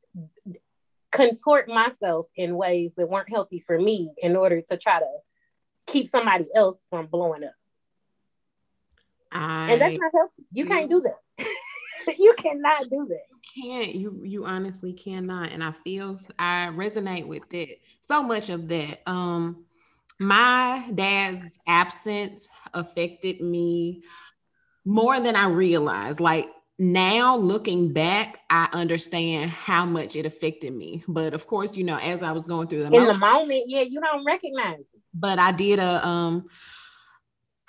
[1.11, 5.07] contort myself in ways that weren't healthy for me in order to try to
[5.87, 7.53] keep somebody else from blowing up.
[9.31, 10.43] I, and that's not healthy.
[10.51, 11.47] You can't do that.
[12.17, 13.25] you cannot do that.
[13.29, 13.95] You can't.
[13.95, 15.51] You you honestly cannot.
[15.51, 17.79] And I feel I resonate with it.
[18.07, 19.01] So much of that.
[19.07, 19.65] Um,
[20.19, 24.03] my dad's absence affected me
[24.85, 26.19] more than I realized.
[26.19, 31.03] Like now looking back, I understand how much it affected me.
[31.07, 33.81] But of course, you know, as I was going through the in the moment, yeah,
[33.81, 35.01] you don't recognize it.
[35.13, 36.47] But I did a um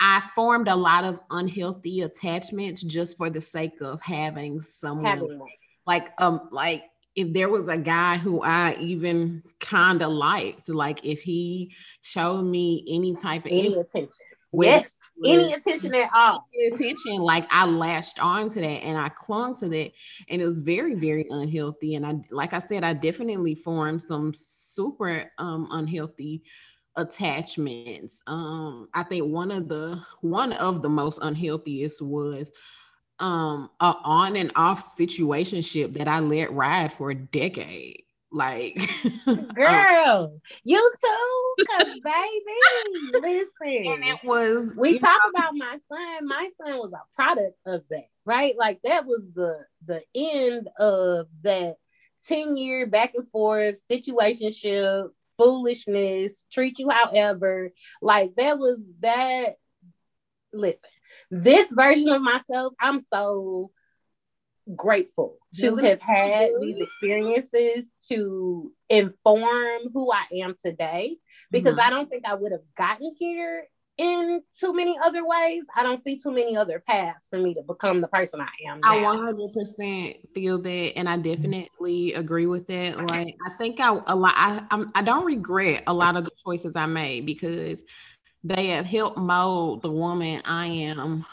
[0.05, 5.39] I formed a lot of unhealthy attachments just for the sake of having someone having
[5.87, 6.83] like um like
[7.15, 11.73] if there was a guy who I even kind of liked, so like if he
[12.01, 17.65] showed me any type of any attention, yes, any attention at all, attention, like I
[17.65, 19.91] latched on to that and I clung to that,
[20.27, 21.95] and it was very, very unhealthy.
[21.95, 26.43] And I, like I said, I definitely formed some super um unhealthy
[26.95, 28.21] attachments.
[28.27, 32.51] Um, I think one of the one of the most unhealthiest was
[33.19, 38.03] um a on and off situationship that I let ride for a decade.
[38.31, 38.89] Like
[39.53, 43.93] girl, you too, cause baby, listen.
[43.93, 46.27] And it was we talk know, about my son.
[46.27, 48.55] My son was a product of that, right?
[48.57, 51.75] Like that was the the end of that
[52.25, 57.71] 10 year back and forth situationship foolishness, treat you however.
[58.01, 59.55] Like that was that.
[60.55, 60.89] Listen,
[61.31, 63.71] this version of myself, I'm so
[64.75, 71.17] grateful to have had these experiences to inform who I am today
[71.51, 71.87] because mm-hmm.
[71.87, 73.65] I don't think I would have gotten here
[73.97, 75.63] in too many other ways.
[75.75, 78.79] I don't see too many other paths for me to become the person I am.
[78.79, 78.93] Now.
[78.93, 81.31] I 100% feel that, and I mm-hmm.
[81.31, 82.97] definitely agree with that.
[83.09, 84.33] Like, I think I a lot.
[84.35, 87.83] I I'm, I don't regret a lot of the choices I made because
[88.43, 91.25] they have helped mold the woman I am.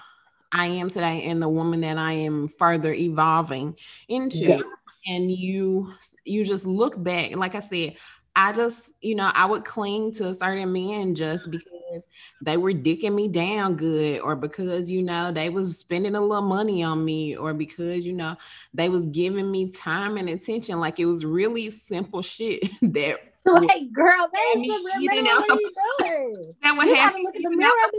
[0.52, 3.76] I am today, and the woman that I am further evolving
[4.08, 4.64] into.
[5.06, 5.90] And you,
[6.24, 7.96] you just look back, like I said,
[8.40, 11.58] I just, you know, I would cling to certain men just mm-hmm.
[11.58, 12.08] because
[12.40, 16.40] they were dicking me down good, or because, you know, they was spending a little
[16.40, 18.36] money on me, or because, you know,
[18.72, 20.80] they was giving me time and attention.
[20.80, 26.54] Like it was really simple shit that like, girl, that ain't really what you doing.
[26.62, 27.98] That would have to look in the mirror and be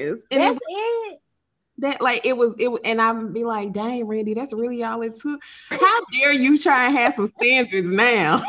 [0.00, 1.20] like, That's it
[1.78, 5.16] that like it was it and I'd be like, dang, Randy, that's really all it
[5.16, 5.40] took.
[5.70, 8.44] How dare you try and have some standards now?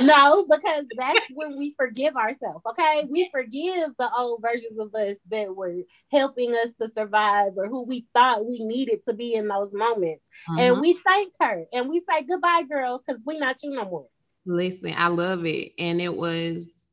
[0.00, 2.64] No, because that's when we forgive ourselves.
[2.70, 3.04] Okay.
[3.10, 5.78] We forgive the old versions of us that were
[6.10, 10.26] helping us to survive or who we thought we needed to be in those moments.
[10.48, 10.60] Uh-huh.
[10.60, 14.06] And we thank her and we say goodbye, girl, because we not you no more.
[14.44, 15.72] Listen, I love it.
[15.78, 16.86] And it was,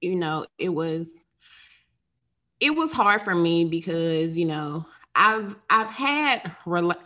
[0.00, 1.24] you know, it was
[2.60, 6.96] it was hard for me because you know I've I've had rela-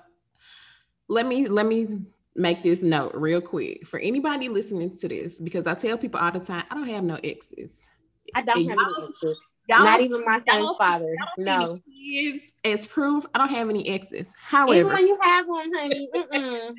[1.08, 2.02] let me let me
[2.36, 6.30] make this note real quick for anybody listening to this because I tell people all
[6.32, 7.86] the time I don't have no exes.
[8.34, 9.38] I don't And have y'all- exes.
[9.68, 11.14] Not even my son's father.
[11.38, 11.78] No.
[11.86, 13.24] Kids as proof.
[13.34, 14.14] I don't have any exes.
[14.28, 16.08] Even However, when you have one, honey.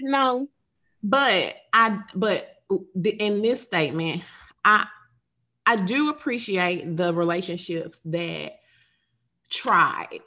[0.02, 0.46] No.
[1.02, 2.50] but I but
[3.04, 4.24] in this statement,
[4.66, 4.88] I
[5.66, 8.60] I do appreciate the relationships that
[9.50, 10.20] tried.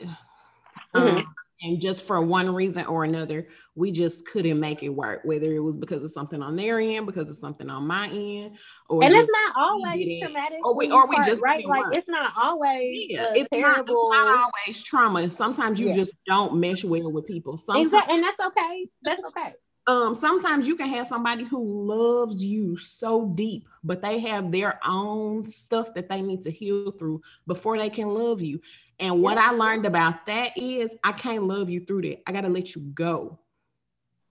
[0.95, 1.25] Um, Mhm.
[1.63, 5.61] And just for one reason or another, we just couldn't make it work, whether it
[5.61, 8.57] was because of something on their end, because of something on my end,
[8.89, 10.59] or And it's not always traumatic.
[10.65, 11.67] or we- or we part, just right.
[11.67, 11.97] Like work.
[11.97, 14.11] it's not always yeah, it's not, it's terrible.
[14.11, 15.31] not always trauma.
[15.31, 15.95] Sometimes you Yeah.
[15.95, 17.57] just don't mesh well with people.
[17.59, 18.89] Sometimes Exactly, and that's okay.
[19.03, 19.55] That's okay.
[19.87, 24.81] um sometimes you can have somebody who loves you so deep but they have their
[24.87, 28.59] own stuff that they need to heal through before they can love you
[29.01, 32.49] and what i learned about that is i can't love you through that i gotta
[32.49, 33.39] let you go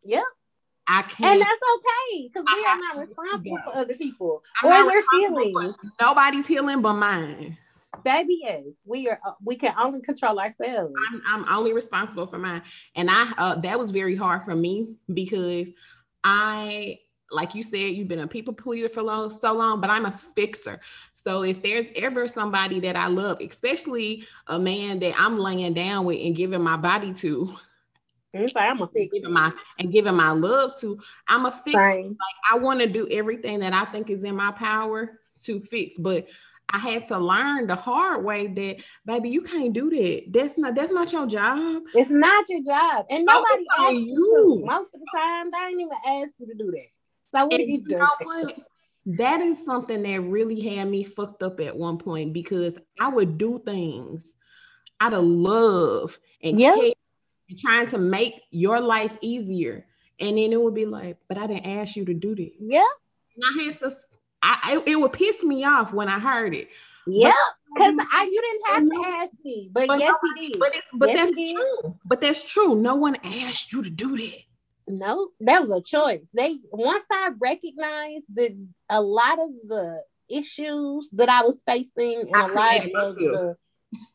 [0.03, 0.23] Yeah.
[0.87, 4.87] i can't And that's okay because we I are not responsible for other people I'm
[4.87, 5.75] or their feelings.
[6.01, 7.57] nobody's healing but mine
[8.03, 8.73] Baby, is.
[8.85, 9.19] we are.
[9.25, 10.93] Uh, we can only control ourselves.
[11.13, 12.61] I'm, I'm only responsible for mine
[12.95, 15.69] and i uh, that was very hard for me because
[16.23, 16.99] i
[17.31, 20.19] like you said you've been a people pleaser for long, so long but i'm a
[20.35, 20.79] fixer
[21.23, 26.05] so if there's ever somebody that i love especially a man that i'm laying down
[26.05, 27.53] with and giving my body to
[28.33, 29.13] And it's like I'm a fix.
[29.13, 32.17] giving my and giving my love to i'm a fixer Same.
[32.51, 36.27] I want to do everything that I think is in my power to fix, but
[36.69, 40.23] I had to learn the hard way that baby, you can't do that.
[40.29, 41.83] That's not that's not your job.
[41.93, 44.17] It's not your job, and nobody asks you.
[44.17, 44.63] you.
[44.65, 46.87] Most of the time, they ain't even ask you to do that.
[47.37, 47.97] So what And you you do?
[49.05, 53.37] That is something that really had me fucked up at one point because I would
[53.37, 54.37] do things
[55.01, 56.75] out of love and Yeah.
[56.75, 56.93] care
[57.49, 59.85] and trying to make your life easier.
[60.19, 62.51] And then it would be like, but I didn't ask you to do that.
[62.59, 62.83] Yeah,
[63.35, 63.91] And I had to
[64.41, 66.69] I, it, it would piss me off when I heard it.
[67.07, 67.33] yeah.
[67.73, 70.59] Because I you didn't have to ask me, but, But yes, nobody- he did.
[70.59, 71.99] But it's but Yes, that's true.
[72.05, 72.75] But that's true.
[72.75, 74.39] No one asked you to do that.
[74.87, 76.27] No, that was a choice.
[76.33, 78.55] They once I recognized that
[78.89, 83.55] a lot of the issues that I was facing and I a lot of the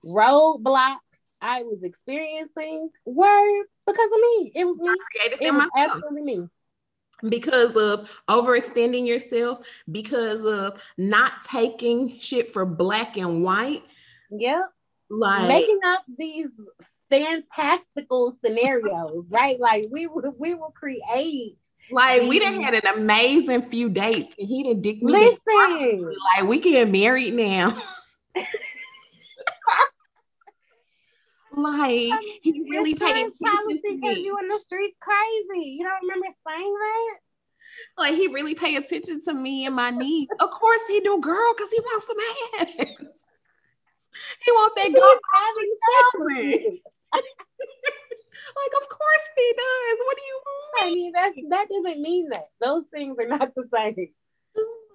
[0.05, 0.99] roadblocks
[1.41, 4.53] I was experiencing were because of me.
[4.55, 4.91] It was me.
[5.17, 6.49] Created It them was myself absolutely me.
[7.29, 13.85] because of overextending yourself, because of not taking shit for black and white.
[14.31, 14.65] Yep.
[15.11, 16.49] Like Making up these
[17.11, 19.59] fantastical scenarios, right?
[19.59, 21.57] Like we would we will create.
[21.91, 25.13] like we done had an amazing few dates and he didn't dick me.
[25.13, 27.77] Listen, Like we getting married now.
[31.57, 35.71] like um, he really paid policy because you in the streets crazy.
[35.71, 37.17] You don't remember saying that?
[37.97, 40.31] Like he really pay attention to me and my needs.
[40.41, 42.17] Of course he do, girl, because he wants some
[42.61, 42.69] ass.
[44.45, 45.19] he want that girl.
[45.35, 46.79] having sex with you.
[48.73, 49.99] Like, of course he does.
[50.05, 50.41] What do you
[50.81, 50.95] I mean?
[50.95, 52.49] mean, that that doesn't mean that.
[52.61, 54.09] Those things are not the same.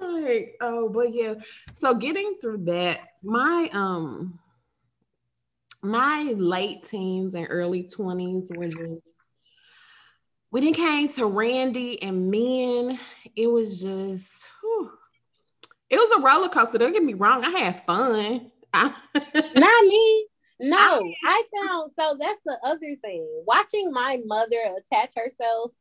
[0.01, 1.36] Like, oh, but yeah.
[1.75, 4.39] So getting through that, my um
[5.81, 9.07] my late teens and early 20s were just
[10.49, 12.99] when it came to Randy and men,
[13.36, 14.91] it was just whew,
[15.89, 16.77] it was a roller coaster.
[16.77, 18.51] Don't get me wrong, I had fun.
[18.73, 18.93] I-
[19.55, 20.27] Not me.
[20.63, 23.28] No, I- I found so that's the other thing.
[23.45, 25.71] Watching my mother attach herself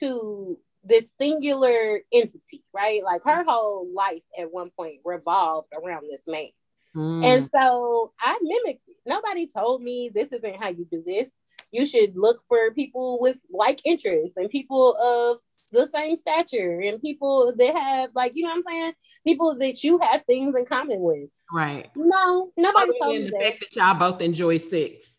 [0.00, 3.02] to this singular entity, right?
[3.02, 6.50] Like her whole life at one point revolved around this man.
[6.94, 7.24] Mm.
[7.24, 8.96] And so I mimicked it.
[9.06, 11.30] Nobody told me this isn't how you do this.
[11.70, 15.38] You should look for people with like interests and people of
[15.70, 18.92] the same stature and people that have like, you know what I'm saying?
[19.24, 21.30] People that you have things in common with.
[21.52, 21.90] right.
[21.94, 23.42] No, nobody Other told me the that.
[23.42, 25.18] fact that y'all both enjoy sex.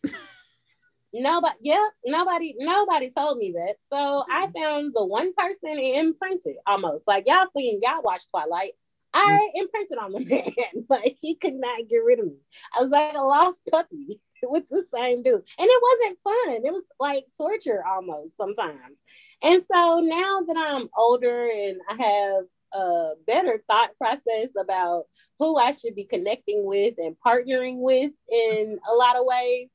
[1.12, 3.76] Nobody, yeah, nobody, nobody told me that.
[3.88, 4.60] So I mm-hmm.
[4.60, 8.74] found the one person and imprinted almost like y'all seen, y'all watch Twilight.
[9.12, 9.60] I mm.
[9.60, 12.36] imprinted on the man, like he could not get rid of me.
[12.76, 16.64] I was like a lost puppy with the same dude, and it wasn't fun.
[16.64, 18.98] It was like torture almost sometimes.
[19.42, 25.04] And so now that I'm older and I have a better thought process about
[25.38, 29.68] who I should be connecting with and partnering with in a lot of ways,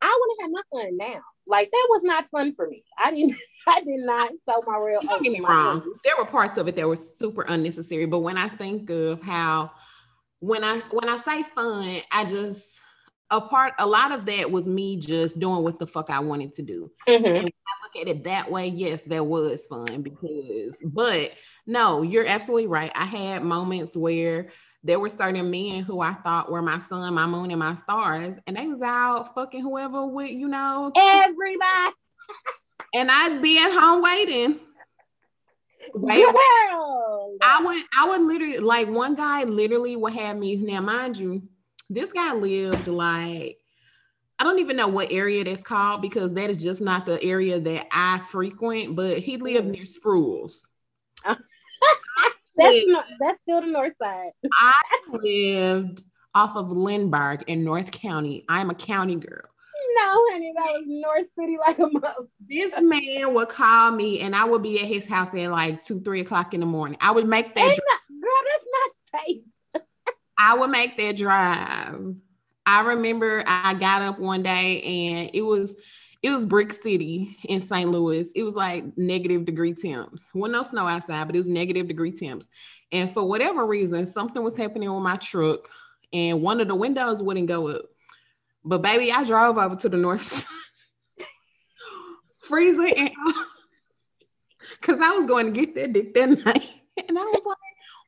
[0.00, 1.20] I want to have my fun now.
[1.46, 2.84] Like that was not fun for me.
[2.96, 3.36] I didn't.
[3.66, 5.00] I did not sow my real.
[5.02, 5.82] Don't get me wrong.
[6.04, 9.72] There were parts of it that were super unnecessary, but when I think of how
[10.38, 12.80] when I when I say fun, I just
[13.32, 16.52] a part a lot of that was me just doing what the fuck I wanted
[16.54, 16.90] to do.
[17.08, 17.38] Mhm.
[17.38, 21.32] And I look at it that way, yes, that was fun because, but
[21.66, 22.92] no, you're absolutely right.
[22.94, 24.50] I had moments where
[24.84, 28.36] there were certain men who I thought were my sun, my moon, and my stars,
[28.46, 31.94] and they was out fucking whoever with, you know, Everybody,
[32.94, 34.60] and I'd be at home waiting.
[35.94, 36.36] Wait, wait.
[37.42, 40.56] I would, I would literally like one guy literally would have me.
[40.56, 41.42] Now, mind you,
[41.94, 43.58] this guy lived like
[44.38, 47.60] I don't even know what area that's called because that is just not the area
[47.60, 48.96] that I frequent.
[48.96, 49.72] But he lived mm.
[49.72, 50.56] near Spruels.
[51.24, 51.38] that's
[52.56, 54.30] that's still the north side.
[54.60, 54.74] I
[55.12, 56.02] lived
[56.34, 58.44] off of Lindbergh in North County.
[58.48, 59.48] I'm a county girl.
[59.94, 62.26] No, honey, that was North City like a mother.
[62.48, 66.00] This man would call me and I would be at his house at like two,
[66.00, 66.96] three o'clock in the morning.
[67.00, 68.64] I would make that not- Girl, that's
[69.12, 69.42] not safe.
[70.38, 72.14] I would make that drive.
[72.64, 75.76] I remember I got up one day and it was
[76.22, 77.90] it was Brick City in St.
[77.90, 78.30] Louis.
[78.36, 80.26] It was like negative degree temps.
[80.32, 82.48] Well, no snow outside, but it was negative degree temps.
[82.92, 85.68] And for whatever reason, something was happening with my truck,
[86.12, 87.82] and one of the windows wouldn't go up.
[88.64, 90.46] But baby, I drove over to the north side,
[92.38, 93.10] freezing,
[94.80, 96.70] because I was going to get that dick that night,
[97.08, 97.56] and I was like,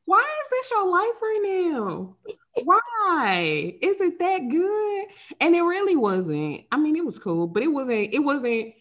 [0.06, 2.16] "Why is this your life right now?
[2.62, 5.04] Why is it that good?"
[5.40, 6.62] And it really wasn't.
[6.70, 8.12] I mean, it was cool, but it wasn't.
[8.12, 8.74] It wasn't.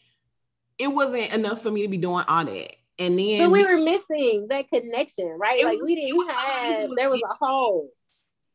[0.78, 2.76] It wasn't enough for me to be doing all that.
[3.00, 5.64] And then But we were missing that connection, right?
[5.64, 6.90] Like was- we didn't have.
[6.96, 7.90] There was a hole,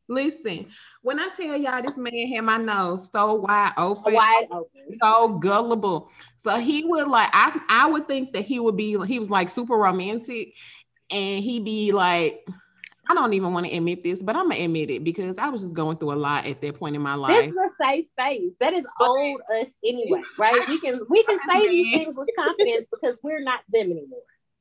[0.09, 0.67] listen,
[1.03, 4.99] when I tell y'all this man had my nose so wide open, wide open.
[5.03, 6.11] so gullible.
[6.39, 9.51] So he would like I I would think that he would be he was like
[9.51, 10.55] super romantic
[11.11, 12.47] and he'd be like
[13.11, 15.63] I don't even want to admit this, but I'm gonna admit it because I was
[15.63, 17.37] just going through a lot at that point in my life.
[17.37, 18.53] This is a safe space.
[18.61, 20.69] That is old us anyway, right?
[20.69, 24.21] We can we can say these things with confidence because we're not them anymore.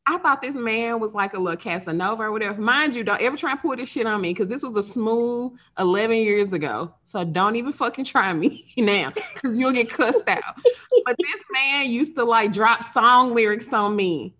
[0.09, 2.61] I thought this man was like a little Casanova or whatever.
[2.61, 4.83] Mind you, don't ever try and pull this shit on me because this was a
[4.83, 6.93] smooth 11 years ago.
[7.03, 10.55] So don't even fucking try me now because you'll get cussed out.
[11.05, 14.36] but this man used to like drop song lyrics on me.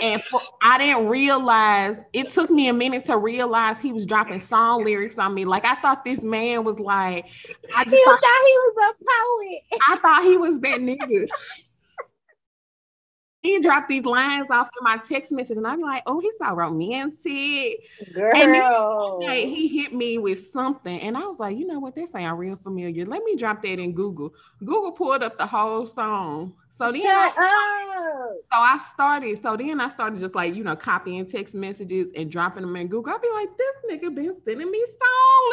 [0.00, 4.38] And for, I didn't realize it took me a minute to realize he was dropping
[4.38, 5.44] song lyrics on me.
[5.44, 7.26] Like I thought this man was like,
[7.74, 9.80] I just thought thought, he was a poet.
[9.88, 11.26] I thought he was that nigga.
[13.42, 16.54] He dropped these lines off in my text message, and I'm like, "Oh, he's so
[16.54, 17.80] romantic."
[18.14, 19.22] Girl.
[19.22, 21.94] Hey, he hit me with something, and I was like, "You know what?
[21.94, 23.06] This ain't real familiar.
[23.06, 26.52] Let me drop that in Google." Google pulled up the whole song.
[26.80, 28.36] So then, Shut I, up.
[28.50, 29.42] so I started.
[29.42, 32.88] So then I started just like you know copying text messages and dropping them in
[32.88, 33.12] Google.
[33.12, 35.50] I'd be like, "This nigga been sending me song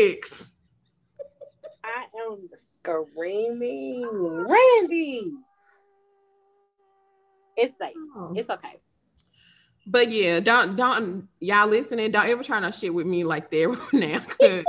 [0.00, 0.50] lyrics."
[1.84, 2.48] I am
[3.12, 4.08] screaming.
[4.48, 5.32] Randy.
[7.58, 7.94] It's safe.
[8.16, 8.32] Oh.
[8.34, 8.80] It's okay.
[9.86, 12.10] But yeah, don't don't y'all listening.
[12.10, 14.24] Don't ever try no shit with me like that now.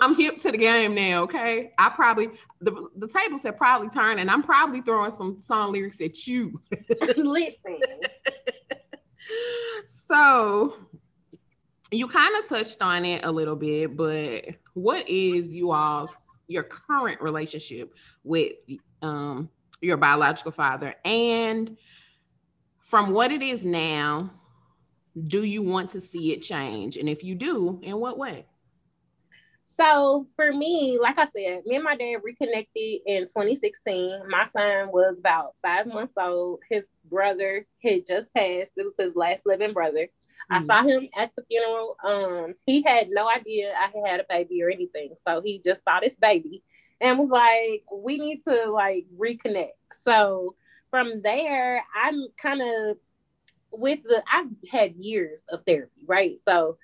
[0.00, 1.22] I'm hip to the game now.
[1.24, 2.30] Okay, I probably
[2.60, 6.60] the the tables have probably turned, and I'm probably throwing some song lyrics at you.
[7.16, 7.80] Listen.
[10.06, 10.74] so
[11.90, 16.14] you kind of touched on it a little bit, but what is you all's
[16.46, 17.94] your current relationship
[18.24, 18.52] with
[19.02, 19.48] um
[19.80, 21.76] your biological father and
[22.80, 24.30] from what it is now
[25.26, 28.44] do you want to see it change and if you do in what way
[29.76, 34.22] So for me, like I said, me and my dad reconnected in 2016.
[34.28, 36.60] My son was about five months old.
[36.68, 38.72] His brother had just passed.
[38.76, 40.08] It was his last living brother.
[40.50, 40.66] I Mhm.
[40.66, 41.96] saw him at the funeral.
[42.04, 45.14] Um, he had no idea I had had a baby or anything.
[45.26, 46.62] So he just saw this baby
[47.00, 49.70] and was like, we need to like reconnect.
[50.06, 50.56] So
[50.90, 52.96] from there, I'm kind of
[53.72, 56.38] with the I've had years of therapy, right?
[56.44, 56.78] So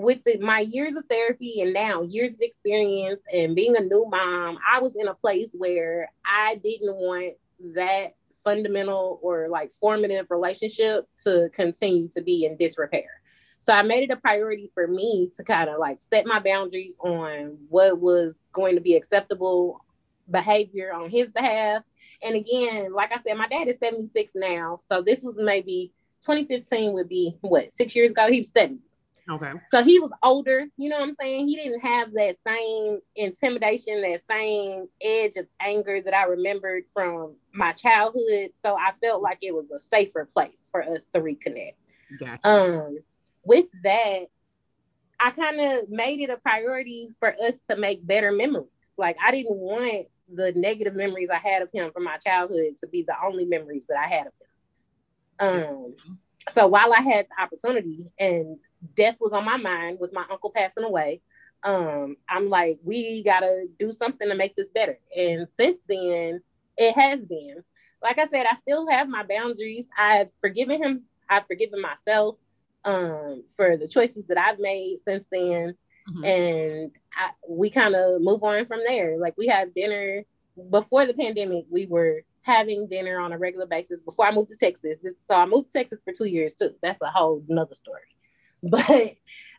[0.00, 4.06] with the, my years of therapy and now years of experience and being a new
[4.10, 7.34] mom, I was in a place where I didn't want
[7.74, 13.20] that fundamental or like formative relationship to continue to be in disrepair.
[13.60, 16.96] So I made it a priority for me to kind of like set my boundaries
[17.00, 19.84] on what was going to be acceptable
[20.30, 21.82] behavior on his behalf.
[22.22, 24.78] And again, like I said, my dad is 76 now.
[24.90, 25.92] So this was maybe
[26.22, 28.30] 2015 would be what, six years ago?
[28.30, 28.78] He was 70.
[29.30, 31.48] Okay So he was older, you know what I'm saying?
[31.48, 37.34] He didn't have that same intimidation, that same edge of anger that I remembered from
[37.52, 38.50] my childhood.
[38.62, 41.74] So I felt like it was a safer place for us to reconnect.
[42.18, 42.98] gotcha Um,
[43.44, 44.26] with that,
[45.18, 48.68] I kind of made it a priority for us to make better memories.
[48.96, 52.86] Like I didn't want the negative memories I had of him from my childhood to
[52.86, 54.46] be the only memories that I had of him.
[55.40, 55.94] Um,
[56.52, 58.58] so while I had the opportunity and
[58.96, 61.20] death was on my mind with my uncle passing away,
[61.62, 64.98] um, I'm like, we gotta do something to make this better.
[65.16, 66.40] And since then,
[66.76, 67.62] it has been.
[68.02, 69.86] Like I said, I still have my boundaries.
[69.96, 71.02] I've forgiven him.
[71.28, 72.36] I've forgiven myself
[72.84, 75.74] um, for the choices that I've made since then.
[76.10, 76.24] Mm-hmm.
[76.24, 79.18] And I, we kind of move on from there.
[79.18, 80.24] Like we had dinner
[80.70, 81.66] before the pandemic.
[81.70, 84.96] We were having dinner on a regular basis before I moved to Texas.
[85.02, 86.70] This, so I moved to Texas for two years too.
[86.82, 88.00] That's a whole nother story.
[88.70, 89.16] But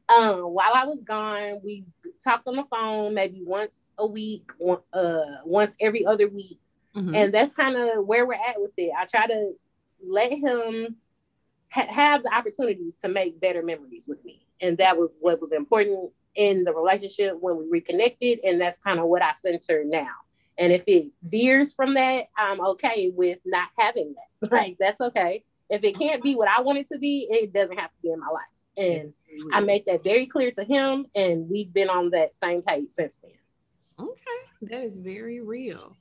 [0.09, 1.85] um, while I was gone, we
[2.23, 4.51] talked on the phone maybe once a week,
[4.93, 6.59] uh, once every other week.
[6.95, 7.15] Mm-hmm.
[7.15, 8.91] And that's kind of where we're at with it.
[8.97, 9.53] I try to
[10.05, 10.95] let him
[11.69, 14.45] ha- have the opportunities to make better memories with me.
[14.59, 18.39] And that was what was important in the relationship when we reconnected.
[18.43, 20.11] And that's kind of what I center now.
[20.57, 24.49] And if it veers from that, I'm okay with not having that.
[24.51, 25.43] Like, that's okay.
[25.69, 28.11] If it can't be what I want it to be, it doesn't have to be
[28.11, 28.43] in my life.
[28.77, 29.13] And
[29.53, 33.17] I made that very clear to him, and we've been on that same page since
[33.17, 33.31] then.
[33.99, 35.95] Okay, that is very real.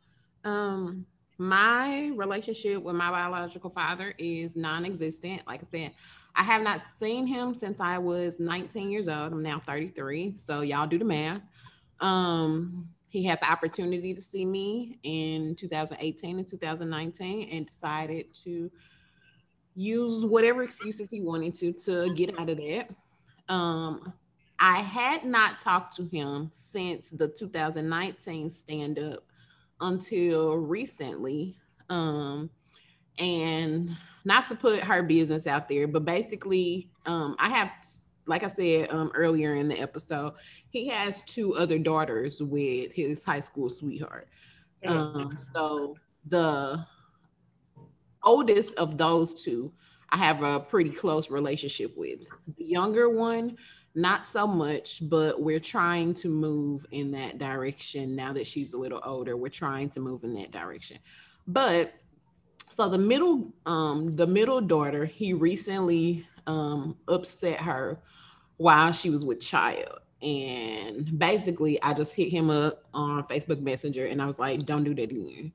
[0.45, 1.07] Um,
[1.39, 5.43] my relationship with my biological father is non-existent.
[5.47, 5.93] Like I said,
[6.35, 9.33] I have not seen him since I was 19 years old.
[9.33, 11.43] I'm now 33, so y'all do the math.
[12.01, 18.71] Um, he had the opportunity to see me in 2018 and 2019 and decided to
[19.75, 22.89] use whatever excuses he wanted to to get out of that.
[23.49, 24.13] Um,
[24.59, 29.25] I had not talked to him since the 2019 stand up
[29.81, 31.57] until recently.
[31.89, 32.51] Um,
[33.19, 37.71] and not to put her business out there, but basically, um, I have,
[38.27, 40.35] like I said um, earlier in the episode,
[40.69, 44.29] he has two other daughters with his high school sweetheart.
[44.87, 45.97] Um, so
[46.29, 46.85] the
[48.25, 49.73] oldest of those two,
[50.11, 52.21] I have a pretty close relationship with.
[52.59, 53.57] The younger one,
[53.95, 58.77] not so much, but we're trying to move in that direction now that she's a
[58.77, 59.37] little older.
[59.37, 60.99] We're trying to move in that direction.
[61.47, 61.95] But
[62.69, 68.01] so the middle um the middle daughter, he recently um upset her
[68.59, 70.01] while she was with child.
[70.23, 74.85] And basically I just hit him up on Facebook Messenger and I was like, don't
[74.85, 75.53] do that again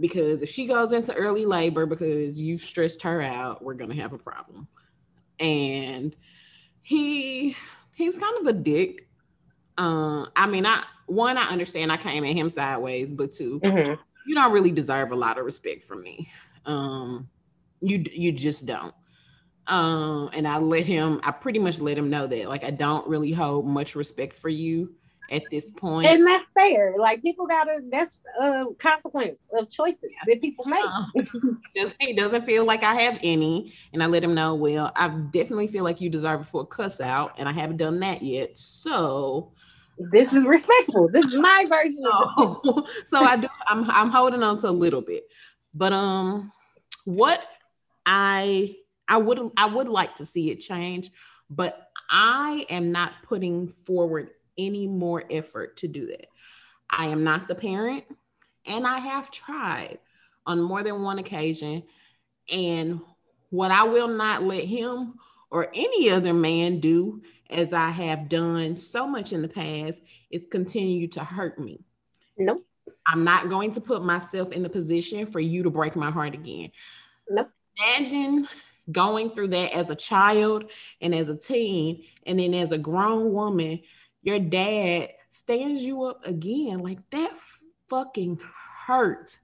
[0.00, 4.12] because if she goes into early labor because you stressed her out, we're gonna have
[4.12, 4.66] a problem.
[5.40, 6.14] And
[6.82, 7.56] he
[7.92, 9.08] he was kind of a dick.
[9.78, 14.00] Uh, I mean, I one I understand I came at him sideways, but 2 mm-hmm.
[14.26, 16.28] you don't really deserve a lot of respect from me.
[16.66, 17.28] Um,
[17.80, 18.94] you you just don't.
[19.66, 21.20] Um, and I let him.
[21.22, 24.48] I pretty much let him know that like I don't really hold much respect for
[24.48, 24.94] you
[25.30, 26.06] at this point.
[26.06, 26.94] And that's fair.
[26.98, 30.84] Like people gotta that's a consequence of choices that people make.
[30.84, 31.62] Um,
[31.98, 33.72] he doesn't feel like I have any.
[33.92, 37.00] And I let him know, well, I definitely feel like you deserve a full cuss
[37.00, 38.56] out, and I haven't done that yet.
[38.58, 39.52] So
[39.98, 41.08] this is respectful.
[41.08, 42.30] This is my version of
[42.64, 45.24] so, so I do I'm I'm holding on to a little bit.
[45.72, 46.52] But um
[47.04, 47.44] what
[48.06, 48.76] I
[49.08, 51.10] I would I would like to see it change,
[51.50, 56.26] but I am not putting forward any more effort to do that.
[56.90, 58.04] I am not the parent,
[58.66, 59.98] and I have tried
[60.46, 61.82] on more than one occasion.
[62.52, 63.00] And
[63.50, 65.14] what I will not let him
[65.50, 70.46] or any other man do, as I have done so much in the past, is
[70.50, 71.84] continue to hurt me.
[72.36, 72.64] Nope.
[73.06, 76.34] I'm not going to put myself in the position for you to break my heart
[76.34, 76.70] again.
[77.28, 77.50] Nope.
[77.78, 78.48] Imagine
[78.90, 83.32] going through that as a child and as a teen, and then as a grown
[83.32, 83.80] woman,
[84.24, 86.78] your dad stands you up again.
[86.80, 87.32] Like that
[87.88, 88.40] fucking
[88.86, 89.38] hurt.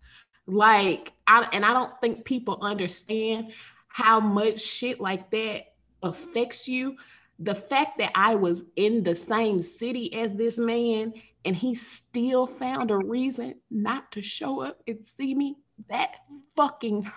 [0.46, 3.52] Like, I, and I don't think people understand
[3.88, 5.66] how much shit like that
[6.02, 6.96] affects you.
[7.38, 11.14] The fact that I was in the same city as this man
[11.44, 15.56] and he still found a reason not to show up and see me,
[15.88, 16.16] that
[16.56, 17.10] fucking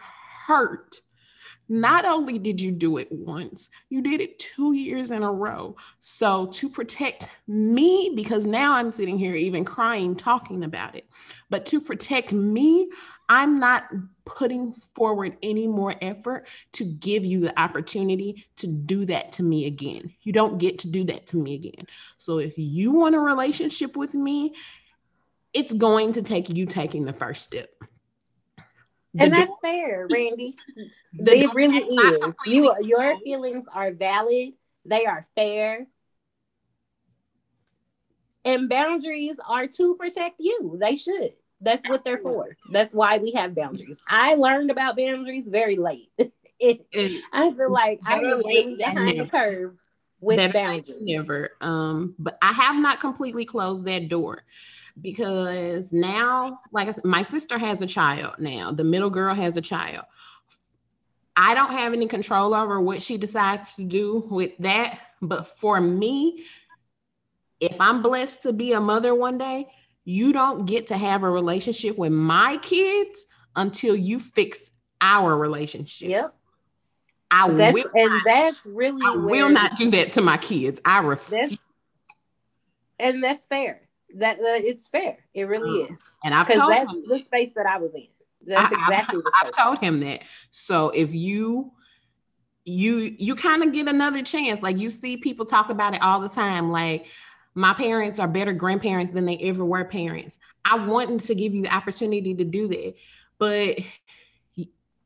[0.48, 1.02] hurt.
[1.70, 5.76] Not only did you do it once, you did it two years in a row.
[6.02, 11.08] So, to protect me, because now I'm sitting here even crying talking about it,
[11.50, 12.90] but to protect me,
[13.30, 13.86] I'm not
[14.26, 19.66] putting forward any more effort to give you the opportunity to do that to me
[19.66, 20.14] again.
[20.22, 21.88] You don't get to do that to me again.
[22.18, 24.54] So, if you want a relationship with me,
[25.54, 27.70] it's going to take you taking the first step
[29.18, 30.56] and that's fair, Randy.
[31.14, 32.26] it really is.
[32.46, 34.54] You, your feelings are valid.
[34.86, 35.88] They are fair.
[38.46, 40.78] And boundaries are to protect you.
[40.80, 41.34] They should.
[41.62, 42.58] That's what they're for.
[42.72, 44.00] That's why we have boundaries.
[44.08, 46.10] I learned about boundaries very late.
[46.60, 46.86] it,
[47.32, 49.80] I feel like I was really behind the curve
[50.20, 51.02] with boundaries.
[51.02, 51.52] Never.
[51.62, 54.44] Um, but I have not completely closed that door
[55.02, 58.72] because now, like said, my sister has a child now.
[58.72, 60.06] The middle girl has a child.
[61.36, 65.00] I don't have any control over what she decides to do with that.
[65.22, 66.46] But for me,
[67.60, 69.68] if I'm blessed to be a mother one day,
[70.06, 73.26] you don't get to have a relationship with my kids
[73.56, 74.70] until you fix
[75.02, 76.10] our relationship.
[76.10, 76.36] Yep.
[77.32, 80.80] I that's, will and not, that's really I will not do that to my kids.
[80.86, 81.58] I refuse.
[83.00, 83.82] And that's fair.
[84.14, 85.18] That uh, it's fair.
[85.34, 85.92] It really mm.
[85.92, 86.00] is.
[86.24, 88.08] And I've told that's him the space that I was in.
[88.46, 89.22] That's I, exactly.
[89.26, 90.22] I, I've told him that.
[90.52, 91.72] So if you
[92.66, 96.20] you you kind of get another chance, like you see people talk about it all
[96.20, 97.06] the time, like
[97.56, 100.38] my parents are better grandparents than they ever were parents.
[100.66, 102.96] I wanted to give you the opportunity to do that,
[103.38, 103.80] but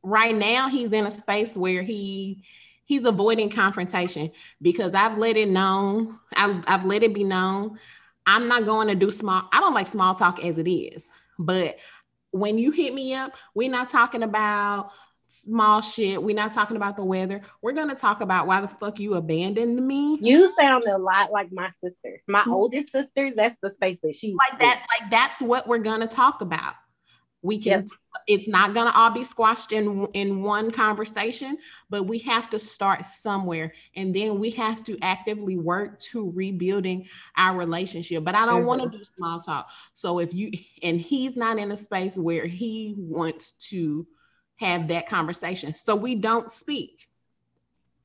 [0.04, 2.44] right now he's in a space where he
[2.86, 4.32] he's avoiding confrontation
[4.62, 6.18] because I've let it known.
[6.36, 7.78] I've, I've let it be known.
[8.28, 9.50] I'm not going to do small.
[9.52, 11.10] I don't like small talk as it is,
[11.40, 11.78] but
[12.32, 14.92] when you hit me up, we're not talking about
[15.28, 16.22] small shit.
[16.22, 17.42] We're not talking about the weather.
[17.62, 20.18] We're gonna talk about why the fuck you abandoned me.
[20.22, 22.22] You sound a lot like my sister.
[22.28, 22.54] My mm-hmm.
[22.54, 26.42] oldest sister, that's the space that she like that, like that's what we're gonna talk
[26.42, 26.76] about.
[27.48, 27.88] We can yep.
[28.28, 31.58] it's not gonna all be squashed in in one conversation,
[31.90, 37.08] but we have to start somewhere and then we have to actively work to rebuilding
[37.38, 38.24] our relationship.
[38.24, 38.68] But I don't mm-hmm.
[38.68, 39.70] want to do small talk.
[39.94, 40.52] So if you
[40.84, 44.06] and he's not in a space where he wants to
[44.58, 45.74] have that conversation.
[45.74, 47.08] So we don't speak.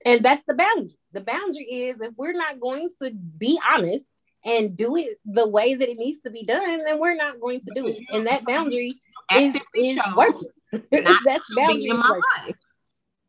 [0.05, 0.97] And that's the boundary.
[1.12, 4.07] The boundary is if we're not going to be honest
[4.45, 7.61] and do it the way that it needs to be done, then we're not going
[7.61, 7.99] to do it.
[8.11, 9.01] And that boundary
[9.31, 10.49] is, is working.
[10.91, 12.57] that's boundary in my life.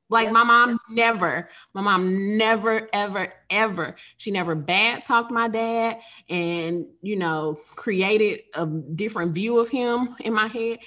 [0.10, 6.00] Like my mom never, my mom never, ever, ever, she never bad talked my dad
[6.30, 10.80] and, you know, created a different view of him in my head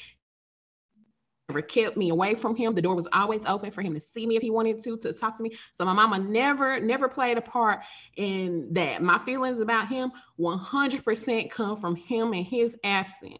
[1.48, 2.74] never kept me away from him.
[2.74, 5.12] The door was always open for him to see me if he wanted to, to
[5.12, 5.56] talk to me.
[5.72, 7.80] So my mama never, never played a part
[8.16, 9.02] in that.
[9.02, 13.38] My feelings about him 100% come from him and his absence.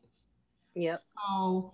[0.77, 1.03] Yep.
[1.29, 1.72] So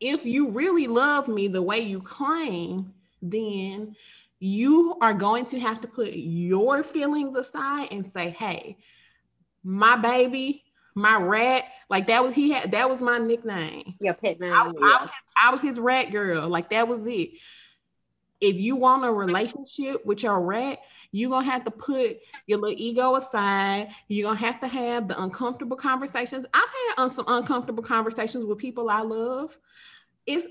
[0.00, 3.94] if you really love me the way you claim, then
[4.38, 8.78] you are going to have to put your feelings aside and say, hey,
[9.62, 10.64] my baby
[10.98, 13.94] my rat, like that was he had that was my nickname.
[14.00, 14.52] Your pet name.
[14.52, 14.86] I, was, yeah.
[14.86, 15.10] I, was,
[15.44, 16.48] I was his rat girl.
[16.48, 17.30] Like that was it.
[18.40, 20.78] If you want a relationship with your rat,
[21.12, 23.88] you're gonna have to put your little ego aside.
[24.08, 26.44] You're gonna have to have the uncomfortable conversations.
[26.52, 29.56] I've had um, some uncomfortable conversations with people I love.
[30.26, 30.46] It's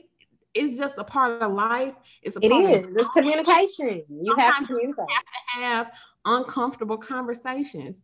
[0.54, 1.94] it's just a part of life.
[2.24, 2.86] It's a it is.
[2.96, 4.04] It's communication.
[4.10, 5.06] You have to communicate.
[5.08, 5.24] You have
[5.56, 5.92] to have
[6.26, 7.98] uncomfortable conversations.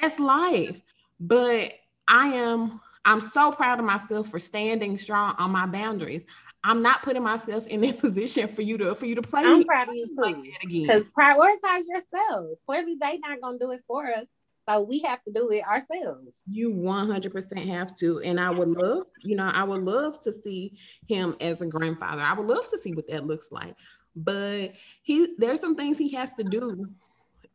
[0.00, 0.80] That's life.
[1.18, 1.74] But
[2.08, 6.24] I am I'm so proud of myself for standing strong on my boundaries.
[6.62, 9.42] I'm not putting myself in that position for you to for you to play.
[9.42, 10.42] I'm proud of you too.
[10.68, 12.58] Because prioritize yourself.
[12.66, 14.26] Clearly, they not gonna do it for us.
[14.68, 16.38] So we have to do it ourselves.
[16.48, 18.20] You 100% have to.
[18.20, 22.22] And I would love, you know, I would love to see him as a grandfather.
[22.22, 23.74] I would love to see what that looks like.
[24.14, 26.88] But he there's some things he has to do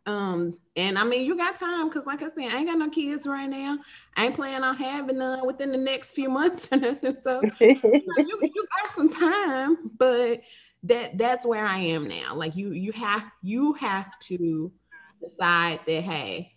[0.05, 2.89] um, and I mean, you got time because, like I said, I ain't got no
[2.89, 3.79] kids right now.
[4.15, 7.15] I ain't planning on having none within the next few months or nothing.
[7.21, 10.41] So you, you, you got some time, but
[10.83, 12.35] that that's where I am now.
[12.35, 14.71] Like you, you have you have to
[15.23, 16.53] decide that hey,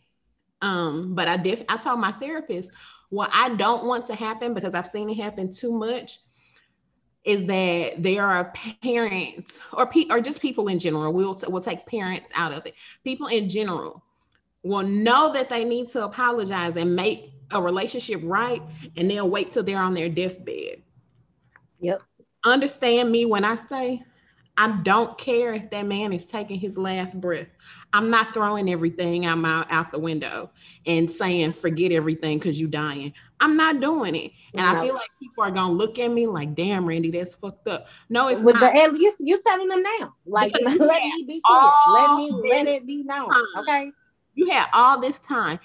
[0.60, 1.64] um, but I did.
[1.68, 2.70] I told my therapist
[3.08, 6.18] what I don't want to happen because I've seen it happen too much
[7.24, 8.52] is that there are
[8.82, 11.12] parents or pe- or just people in general.
[11.12, 12.74] We'll we'll take parents out of it.
[13.04, 14.02] People in general
[14.62, 18.62] will know that they need to apologize and make a relationship right,
[18.96, 20.82] and they'll wait till they're on their deathbed.
[21.80, 22.02] Yep.
[22.44, 24.02] Understand me when I say
[24.60, 27.46] I don't care if that man is taking his last breath.
[27.92, 30.50] I'm not throwing everything I'm out, out the window
[30.84, 33.12] and saying forget everything because you're dying.
[33.38, 34.32] I'm not doing it.
[34.54, 34.80] And no.
[34.80, 37.86] I feel like people are gonna look at me like, damn, Randy, that's fucked up.
[38.08, 38.74] No, it's but not.
[38.74, 40.16] The, at least you telling them now.
[40.26, 41.70] Like let me be clear.
[41.92, 43.30] Let me let it be known.
[43.30, 43.44] Time.
[43.58, 43.92] Okay.
[44.34, 45.60] You had all this time.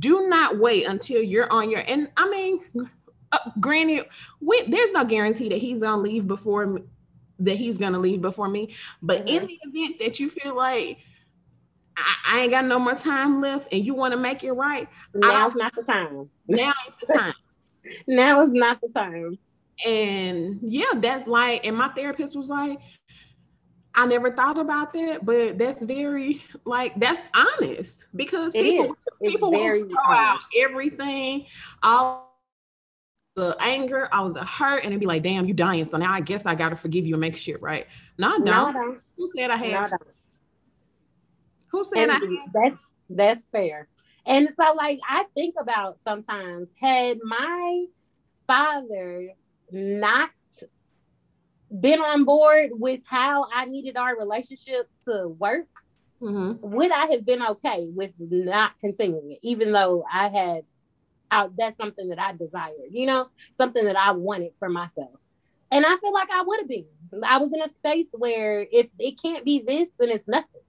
[0.00, 2.90] Do not wait until you're on your and I mean
[3.32, 4.06] uh, granted,
[4.40, 6.80] we, there's no guarantee that he's gonna leave before
[7.40, 8.74] that he's going to leave before me.
[9.02, 9.28] But mm-hmm.
[9.28, 10.98] in the event that you feel like
[11.96, 14.88] I, I ain't got no more time left, and you want to make it right.
[15.14, 16.28] Now's not the time.
[16.48, 17.34] Now is the time.
[18.06, 19.38] now is not the time.
[19.84, 22.78] And yeah, that's like, and my therapist was like,
[23.96, 29.32] I never thought about that, but that's very like that's honest because It people is.
[29.32, 31.46] People very will throw out everything,
[31.82, 32.33] all
[33.34, 36.20] the anger, all the hurt, and it'd be like, "Damn, you dying." So now I
[36.20, 37.86] guess I gotta forgive you and make shit right.
[38.18, 38.74] No, I don't.
[38.74, 39.90] No, Who said I had?
[41.68, 42.22] Who said I had?
[42.52, 42.76] That's
[43.10, 43.88] that's fair.
[44.26, 47.84] And so like I think about sometimes had my
[48.46, 49.30] father
[49.70, 50.30] not
[51.80, 55.66] been on board with how I needed our relationship to work,
[56.22, 56.60] Mhm.
[56.60, 60.64] would I have been okay with not continuing it, even though I had
[61.30, 65.10] I, that's something that I desired, you know, something that I wanted for myself.
[65.70, 66.86] And I feel like I would have been.
[67.26, 70.60] I was in a space where if it can't be this, then it's nothing.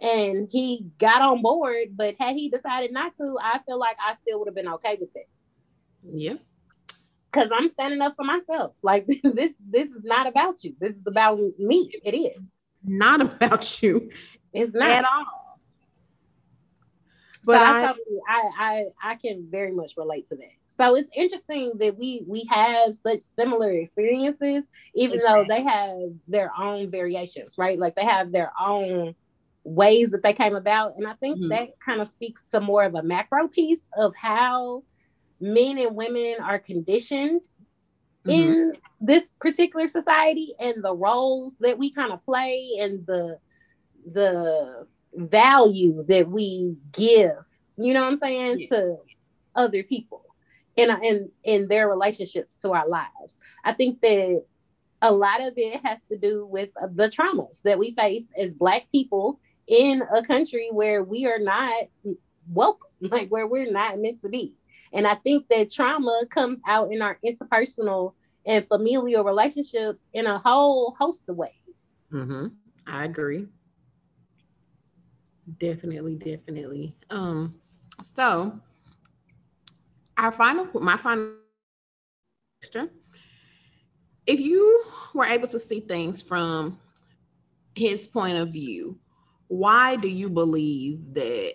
[0.00, 4.14] And he got on board, but had he decided not to, I feel like I
[4.16, 5.28] still would have been okay with it.
[6.02, 6.34] Yeah.
[7.32, 8.74] Cause I'm standing up for myself.
[8.82, 10.74] Like this, this is not about you.
[10.80, 11.90] This is about me.
[12.04, 12.38] It is.
[12.84, 14.10] Not about you
[14.52, 14.90] It's not.
[14.90, 15.41] at all.
[17.44, 20.52] But But I, totally, I, I, I can very much relate to that.
[20.78, 24.64] So it's interesting that we we have such similar experiences,
[24.94, 27.78] even though they have their own variations, right?
[27.78, 29.14] Like they have their own
[29.64, 31.48] ways that they came about, and I think Mhm.
[31.50, 34.82] that kind of speaks to more of a macro piece of how
[35.40, 37.42] men and women are conditioned
[38.24, 38.32] Mhm.
[38.32, 43.38] in this particular society and the roles that we kind of play and the
[44.12, 47.32] the value that we give
[47.76, 48.66] you know what i'm saying Yeah.
[48.68, 48.96] to
[49.54, 50.22] other people
[50.76, 54.42] in in in their relationships to our lives i think that
[55.02, 58.84] a lot of it has to do with the traumas that we face as black
[58.92, 61.72] people in a country where we are not
[62.52, 64.54] welcome like where we're not meant to be
[64.92, 68.12] and i think that trauma comes out in our interpersonal
[68.46, 71.50] and familial relationships in a whole host of ways.
[72.10, 72.46] hmm
[72.86, 73.48] I agree.
[75.58, 76.94] Definitely, definitely.
[77.10, 77.54] Um,
[78.14, 78.58] so
[80.16, 81.34] our final, my final
[82.60, 82.90] question:
[84.26, 84.84] If you
[85.14, 86.78] were able to see things from
[87.74, 88.98] his point of view,
[89.48, 91.54] why do you believe that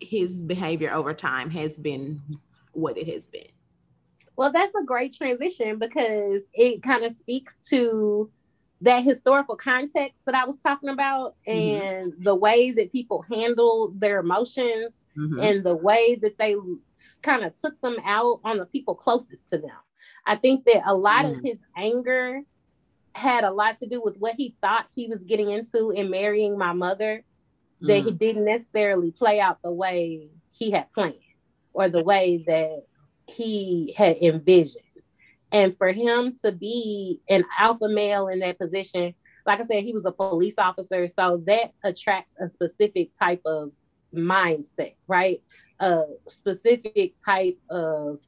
[0.00, 2.20] his behavior over time has been
[2.72, 3.48] what it has been?
[4.36, 8.30] Well, that's a great transition because it kind of speaks to
[8.84, 11.80] that historical context that I was talking about Mhm.
[11.80, 15.42] and the way that people handle their emotions Mhm.
[15.42, 16.54] and the way that they
[17.22, 19.76] kind of took them out on the people closest to them.
[20.26, 21.44] I think that a lot of Mm.
[21.44, 22.42] his anger
[23.14, 26.58] had a lot to do with what he thought he was getting into in marrying
[26.58, 27.24] my mother
[27.80, 28.18] that he Mm.
[28.18, 31.14] didn't necessarily play out the way he had planned
[31.72, 32.84] or the way that
[33.26, 34.83] he had envisioned.
[35.54, 39.14] And for him to be an alpha male in that position,
[39.46, 43.70] like I said, he was a police officer, so that attracts a specific type of
[44.12, 45.40] mindset, right?
[45.78, 48.18] A specific type of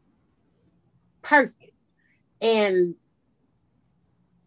[1.23, 1.67] person.
[2.41, 2.95] And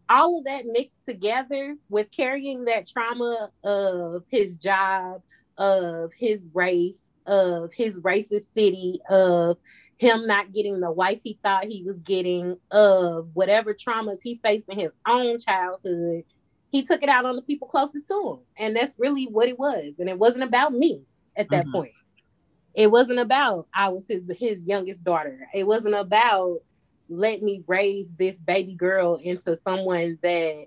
[0.08, 5.20] all of that mixed together with carrying that trauma of his job,
[5.58, 9.58] of his race, of his racist city, of
[10.00, 14.68] him not getting the wife he thought he was getting, of whatever traumas he faced
[14.70, 16.24] in his own childhood,
[16.70, 18.38] he took it out on the people closest to him.
[18.58, 19.94] And that's really what it was.
[20.00, 21.04] And it wasn't about me
[21.36, 21.72] at that Mhm.
[21.72, 21.92] point.
[22.74, 25.48] It wasn't about I was his his youngest daughter.
[25.54, 26.60] It wasn't about
[27.08, 30.66] let me raise this baby girl into someone that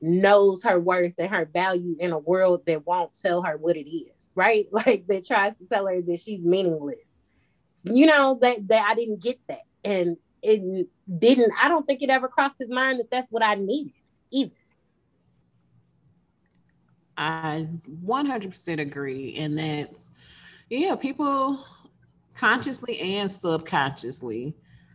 [0.00, 3.88] knows her worth and her value in a world that won't tell her what it
[3.90, 4.66] is, right?
[4.72, 7.09] Like that tries to tell her that she's meaningless.
[7.84, 11.52] You know that that I didn't get that, and it didn't.
[11.60, 13.92] I don't think it ever crossed his mind that that's what I needed
[14.30, 14.52] either.
[17.16, 17.68] I
[18.02, 19.36] 100% agree.
[19.36, 20.10] And that's,
[20.70, 21.64] yeah, people
[22.34, 24.54] consciously and subconsciously,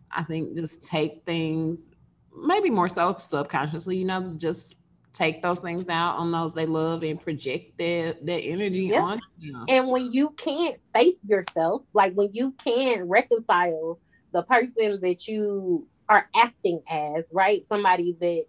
[0.09, 1.91] I think, just take things,
[2.35, 4.75] maybe more so subconsciously, you know, just
[5.15, 8.99] take those things out on those they love and project their, their energy Yeah.
[8.99, 9.67] on them.
[9.69, 13.99] And when you can't face yourself, like when you can't reconcile
[14.33, 17.65] the person that you are acting as, right?
[17.65, 18.45] Somebody that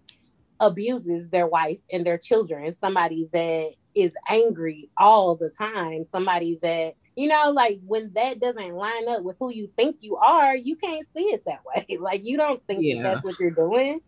[0.60, 6.94] abuses their wife and their children, somebody that is angry all the time, somebody that,
[7.16, 10.76] you know, like when that doesn't line up with who you think you are, you
[10.76, 11.98] can't see it that way.
[12.00, 13.02] Like you don't think Yeah.
[13.02, 14.00] that's what you're doing.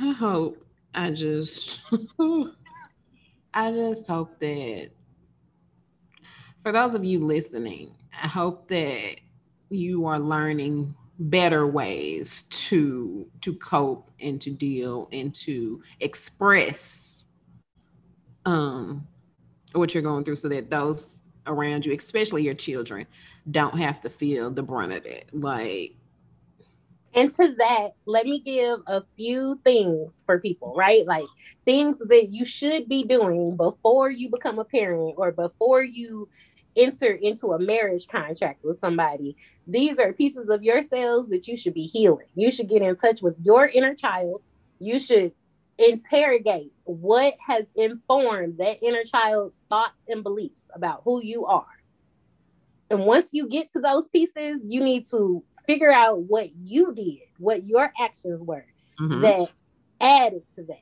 [0.00, 1.80] I hope I just,
[3.54, 4.90] I just hope that
[6.60, 9.16] for those of you listening, I hope that
[9.70, 17.24] you are learning better ways to to cope and to deal and to express
[18.46, 19.04] um
[19.72, 23.04] what you're going through so that those around you especially your children
[23.50, 25.28] don't have to feel the brunt of it.
[25.32, 25.94] Like
[27.14, 31.06] and to that, let me give a few things for people, right?
[31.06, 31.26] Like
[31.64, 36.28] things that you should be doing before you become a parent or before you
[36.76, 39.36] enter into a marriage contract with somebody.
[39.66, 42.26] These are pieces of yourselves that you should be healing.
[42.34, 44.42] You should get in touch with your inner child.
[44.78, 45.32] You should
[45.78, 51.66] interrogate what has informed that inner child's thoughts and beliefs about who you are.
[52.90, 57.20] And once you get to those pieces, you need to figure out what you did,
[57.38, 58.64] what your actions were
[58.98, 59.20] mm-hmm.
[59.20, 59.50] that
[60.00, 60.80] added to that.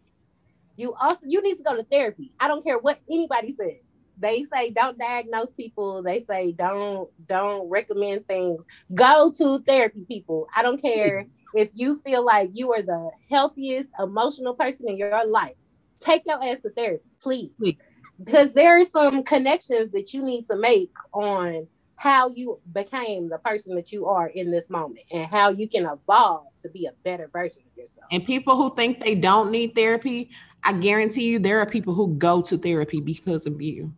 [0.77, 2.33] You also you need to go to therapy.
[2.39, 3.81] I don't care what anybody says.
[4.19, 6.03] They say don't diagnose people.
[6.03, 8.65] They say don't don't recommend things.
[8.95, 10.47] Go to therapy, people.
[10.55, 15.27] I don't care if you feel like you are the healthiest emotional person in your
[15.27, 15.57] life.
[15.99, 17.51] Take your ass to therapy, please.
[17.59, 17.77] please.
[18.23, 21.67] Because there are some connections that you need to make on
[21.97, 25.87] how you became the person that you are in this moment and how you can
[25.87, 28.07] evolve to be a better version of yourself.
[28.13, 30.31] And people who think they don't need therapy,
[30.63, 33.93] I guarantee you there are people who go to therapy because of you.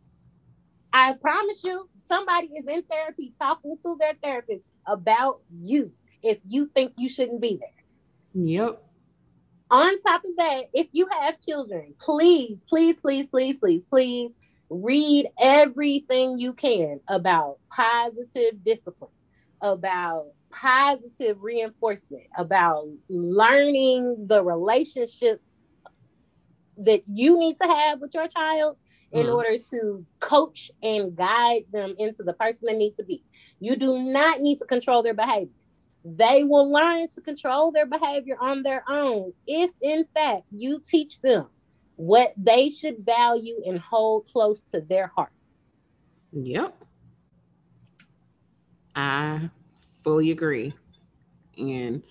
[0.93, 5.93] I promise you, somebody is in therapy talking to their therapist about you
[6.23, 8.45] if you think you shouldn't be there.
[8.45, 8.83] Yep.
[9.71, 14.35] On top of that, if you have children, please, please, please, please, please, please
[14.71, 19.11] read everything you can about positive discipline,
[19.61, 25.41] about positive reinforcement, about learning the relationship
[26.79, 28.77] that you need to have with your child
[29.13, 29.35] in mm.
[29.35, 33.25] order to coach and guide them into the person they need to be.
[33.59, 35.53] You do not need to control their behavior.
[36.05, 41.21] They will learn to control their behavior on their own if, in fact, you teach
[41.21, 41.49] them
[41.99, 45.33] what they should value and hold close to their heart.
[46.33, 46.77] Yep.
[48.95, 49.51] I
[50.05, 50.73] fully agree.
[51.59, 52.05] And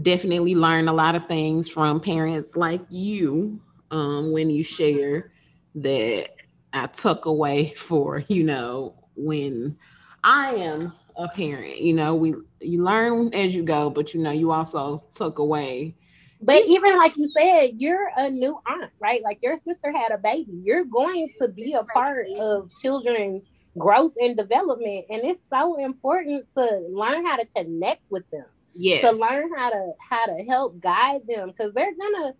[0.00, 3.60] definitely learn a lot of things from parents like you
[3.90, 5.32] um, when you share
[5.74, 6.30] that
[6.72, 9.76] I took away for, you know, when
[10.24, 11.82] I am a parent.
[11.82, 15.94] You know, we you learn as you go, but you know, you also took away
[16.40, 19.22] but even like you said, you're a new aunt, right?
[19.22, 20.60] Like your sister had a baby.
[20.62, 25.06] You're going to be a part of children's growth and development.
[25.10, 28.46] And it's so important to learn how to connect with them.
[28.74, 29.00] Yes.
[29.00, 32.32] To learn how to how to help guide them because they're gonna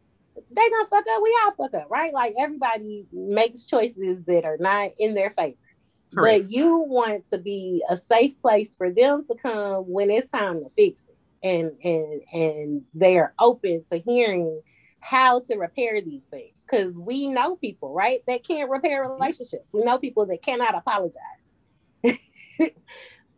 [0.53, 1.21] they're gonna fuck up.
[1.21, 2.13] We all fuck up, right?
[2.13, 5.57] Like everybody makes choices that are not in their favor.
[6.15, 6.45] Correct.
[6.45, 10.63] But you want to be a safe place for them to come when it's time
[10.63, 11.08] to fix
[11.43, 14.61] and and and they are open to hearing
[15.01, 16.57] how to repair these things.
[16.63, 19.71] Because we know people right that can't repair relationships.
[19.73, 21.23] We know people that cannot apologize.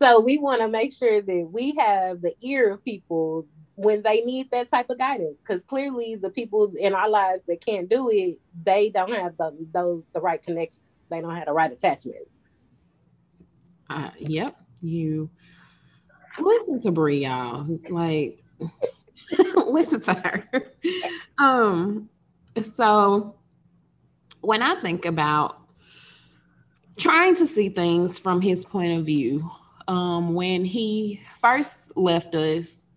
[0.03, 4.23] So we want to make sure that we have the ear of people when they
[4.23, 5.37] need that type of guidance.
[5.47, 9.55] Because clearly the people in our lives that can't do it they don't have the,
[9.73, 10.81] those the right connections.
[11.11, 12.35] They don't have the right attachments.
[13.91, 15.29] Uh, yep you
[16.43, 17.67] listen to Bree, y'all.
[17.89, 18.43] Like,
[19.67, 20.73] listen to her.
[21.39, 22.09] Um,
[22.61, 23.35] so
[24.41, 25.59] when I think about
[26.97, 29.51] trying to see things from his point of view,
[29.89, 32.91] um, when he first left us,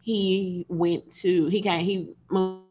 [0.00, 2.64] he went to he came he moved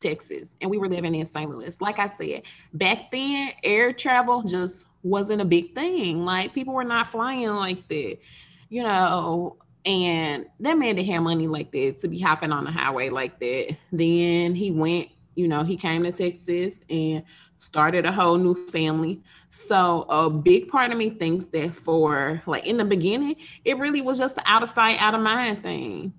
[0.00, 1.50] Texas and we were living in St.
[1.50, 1.80] Louis.
[1.80, 2.42] Like I said,
[2.72, 6.24] back then air travel just wasn't a big thing.
[6.24, 8.18] Like people were not flying like that
[8.70, 12.72] you know, and that man didn't have money like that to be hopping on the
[12.72, 13.76] highway like that.
[13.92, 17.24] Then he went, you know, he came to Texas and
[17.58, 19.22] started a whole new family.
[19.50, 24.02] So a big part of me thinks that for like in the beginning, it really
[24.02, 26.14] was just the out of sight, out of mind thing.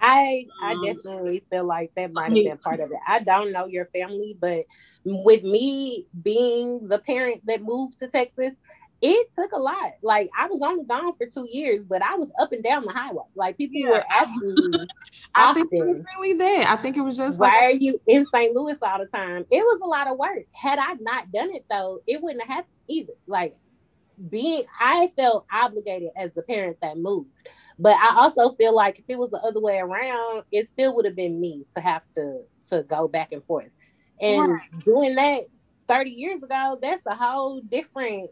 [0.00, 2.98] I I um, definitely feel like that might have been part of it.
[3.06, 4.64] I don't know your family, but
[5.04, 8.54] with me being the parent that moved to Texas,
[9.06, 9.92] it took a lot.
[10.02, 12.92] Like I was only gone for two years, but I was up and down the
[12.92, 13.24] highway.
[13.34, 13.90] Like people yeah.
[13.90, 14.86] were asking me.
[15.34, 16.70] I think it was really that.
[16.70, 18.54] I think it was just why like, are you in St.
[18.54, 19.44] Louis all the time?
[19.50, 20.44] It was a lot of work.
[20.52, 23.12] Had I not done it though, it wouldn't have happened either.
[23.26, 23.54] Like
[24.30, 27.28] being, I felt obligated as the parent that moved.
[27.78, 31.04] But I also feel like if it was the other way around, it still would
[31.04, 32.40] have been me to have to
[32.70, 33.68] to go back and forth.
[34.18, 34.60] And right.
[34.82, 35.42] doing that
[35.88, 38.30] 30 years ago, that's a whole different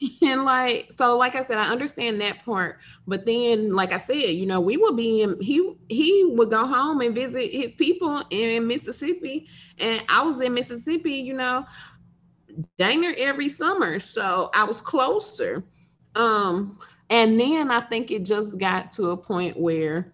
[0.22, 2.78] And like so, like I said, I understand that part.
[3.06, 6.66] But then, like I said, you know, we would be in he he would go
[6.66, 9.48] home and visit his people in Mississippi.
[9.78, 11.64] And I was in Mississippi, you know,
[12.78, 13.98] dang near every summer.
[13.98, 15.64] So I was closer.
[16.14, 16.78] Um,
[17.10, 20.12] and then I think it just got to a point where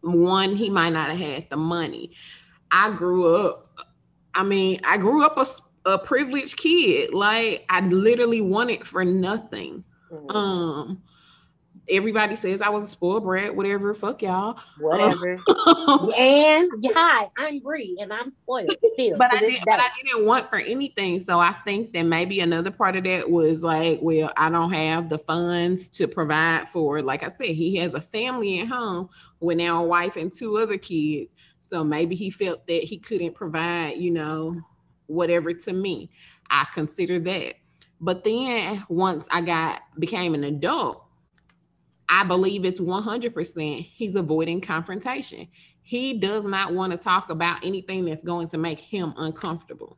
[0.00, 2.12] one, he might not have had the money.
[2.70, 3.68] I grew up,
[4.34, 5.46] I mean, I grew up a,
[5.86, 7.14] a privileged kid.
[7.14, 9.84] Like I literally wanted for nothing.
[10.12, 10.36] Mm-hmm.
[10.36, 11.02] Um,
[11.88, 13.94] everybody says I was a spoiled brat, whatever.
[13.94, 14.58] Fuck y'all.
[14.80, 15.34] Whatever.
[16.16, 19.16] and hi, I'm Bree, and I'm spoiled still.
[19.16, 21.20] but I did, but I didn't want for anything.
[21.20, 25.08] So I think that maybe another part of that was like, well, I don't have
[25.08, 27.00] the funds to provide for.
[27.02, 29.08] Like I said, he has a family at home
[29.40, 31.30] with now a wife and two other kids.
[31.60, 34.60] So maybe he felt that he couldn't provide, you know,
[35.06, 36.10] whatever to me.
[36.50, 37.54] I consider that.
[38.00, 41.02] But then once I got became an adult,
[42.08, 45.48] I believe it's 100% he's avoiding confrontation.
[45.82, 49.96] He does not want to talk about anything that's going to make him uncomfortable.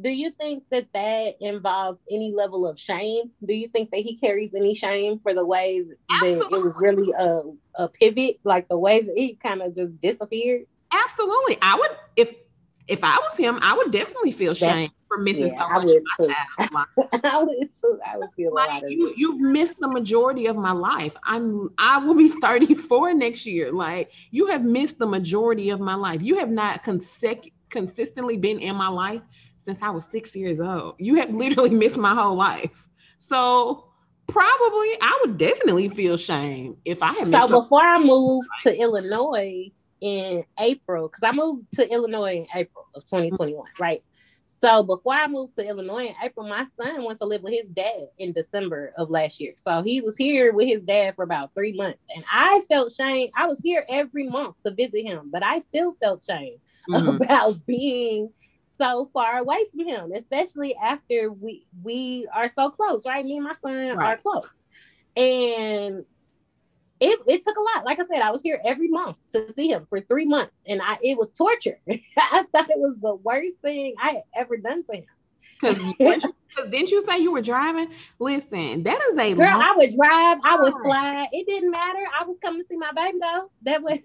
[0.00, 3.30] Do you think that that involves any level of shame?
[3.44, 7.12] Do you think that he carries any shame for the way that it was really
[7.16, 7.42] a,
[7.76, 10.66] a pivot, like the way that he kind of just disappeared?
[10.92, 11.58] Absolutely.
[11.62, 12.34] I would, if
[12.88, 16.02] if I was him, I would definitely feel shame for missing yeah, so much of
[16.18, 16.86] my child.
[17.24, 17.98] I would too.
[18.06, 19.14] I would feel like you.
[19.16, 21.16] You've missed the majority of my life.
[21.24, 21.70] I'm.
[21.78, 23.72] I will be 34 next year.
[23.72, 26.20] Like you have missed the majority of my life.
[26.22, 29.22] You have not consec- consistently been in my life
[29.64, 30.96] since I was six years old.
[30.98, 32.88] You have literally missed my whole life.
[33.18, 33.88] So
[34.26, 37.28] probably I would definitely feel shame if I had.
[37.28, 39.70] So before I moved to Illinois
[40.04, 44.02] in April, because I moved to Illinois in April of 2021, right?
[44.44, 47.66] So before I moved to Illinois in April, my son went to live with his
[47.70, 49.54] dad in December of last year.
[49.56, 52.00] So he was here with his dad for about three months.
[52.14, 53.30] And I felt shame.
[53.34, 57.16] I was here every month to visit him, but I still felt shame mm-hmm.
[57.22, 58.30] about being
[58.76, 63.24] so far away from him, especially after we we are so close, right?
[63.24, 63.98] Me and my son right.
[63.98, 64.60] are close.
[65.16, 66.04] And
[67.00, 67.84] it, it took a lot.
[67.84, 70.80] Like I said, I was here every month to see him for three months, and
[70.80, 71.78] I it was torture.
[71.88, 75.04] I thought it was the worst thing I had ever done to him.
[75.60, 76.26] Because
[76.70, 77.88] didn't you say you were driving?
[78.18, 79.46] Listen, that is a girl.
[79.46, 80.38] Long- I would drive.
[80.44, 81.28] I would fly.
[81.32, 82.00] It didn't matter.
[82.20, 83.50] I was coming to see my baby though.
[83.62, 83.98] That was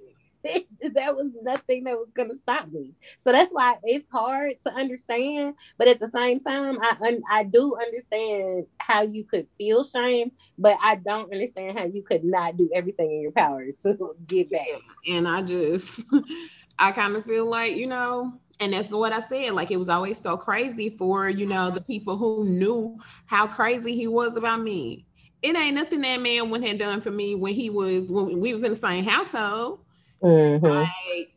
[0.44, 2.92] that was nothing that was going to stop me.
[3.24, 5.56] So that's why it's hard to understand.
[5.78, 10.32] But at the same time, I un- I do understand how you could feel shame,
[10.58, 14.50] but I don't understand how you could not do everything in your power to get
[14.50, 14.68] back.
[15.08, 16.04] And I just,
[16.80, 18.34] I kind of feel like you know.
[18.62, 19.54] And that's what I said.
[19.54, 23.96] Like it was always so crazy for you know the people who knew how crazy
[23.96, 25.06] he was about me.
[25.42, 28.54] It ain't nothing that man wouldn't have done for me when he was when we
[28.54, 29.80] was in the same household
[30.22, 30.66] Mm-hmm.
[30.66, 31.34] Like,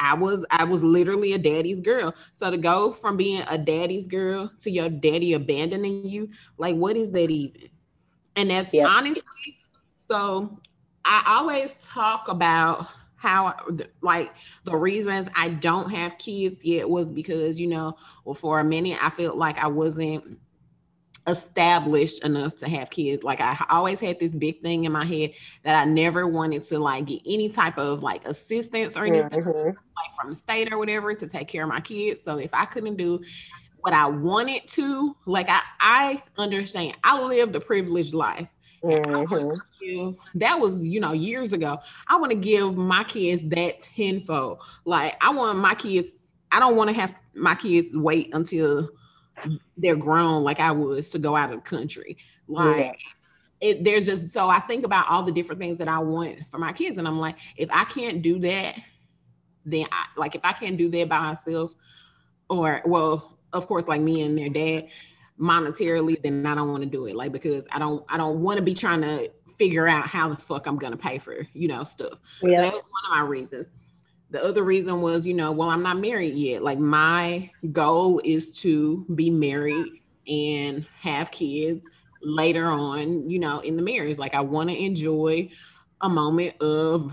[0.00, 2.14] I was I was literally a daddy's girl.
[2.34, 6.96] So to go from being a daddy's girl to your daddy abandoning you, like what
[6.96, 7.68] is that even?
[8.36, 9.22] And that's honestly
[10.08, 10.58] so
[11.04, 13.54] I always talk about how
[14.00, 14.32] like
[14.64, 18.98] the reasons I don't have kids yet was because you know, well for a minute
[19.02, 20.38] I felt like I wasn't
[21.26, 23.22] established enough to have kids.
[23.22, 26.78] Like I always had this big thing in my head that I never wanted to
[26.78, 29.68] like get any type of like assistance or anything mm-hmm.
[29.68, 32.22] like from the state or whatever to take care of my kids.
[32.22, 33.20] So if I couldn't do
[33.80, 36.96] what I wanted to, like I I understand.
[37.04, 38.48] I lived a privileged life.
[38.82, 39.56] Mm-hmm.
[39.80, 41.78] Give, that was you know years ago.
[42.08, 44.60] I want to give my kids that tenfold.
[44.84, 46.10] Like I want my kids.
[46.52, 48.90] I don't want to have my kids wait until
[49.76, 52.16] they're grown like I was to go out of the country.
[52.48, 52.98] Like
[53.60, 53.68] yeah.
[53.68, 56.58] it, there's just so I think about all the different things that I want for
[56.58, 58.76] my kids, and I'm like, if I can't do that,
[59.64, 61.72] then I like if I can't do that by myself,
[62.48, 64.88] or well, of course, like me and their dad
[65.40, 67.16] monetarily, then I don't want to do it.
[67.16, 70.36] Like because I don't I don't want to be trying to figure out how the
[70.36, 72.18] fuck I'm gonna pay for you know stuff.
[72.42, 72.56] Yeah.
[72.56, 73.68] So that was one of my reasons
[74.30, 76.62] the other reason was, you know, well, I'm not married yet.
[76.62, 79.86] Like my goal is to be married
[80.28, 81.82] and have kids
[82.22, 84.18] later on, you know, in the marriage.
[84.18, 85.50] Like I want to enjoy
[86.00, 87.12] a moment of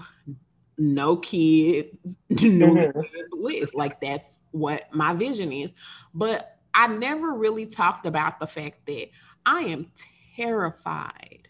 [0.78, 3.42] no kids, no mm-hmm.
[3.42, 3.74] bliss.
[3.74, 5.72] Like that's what my vision is.
[6.14, 9.10] But I never really talked about the fact that
[9.46, 9.92] I am
[10.36, 11.48] terrified,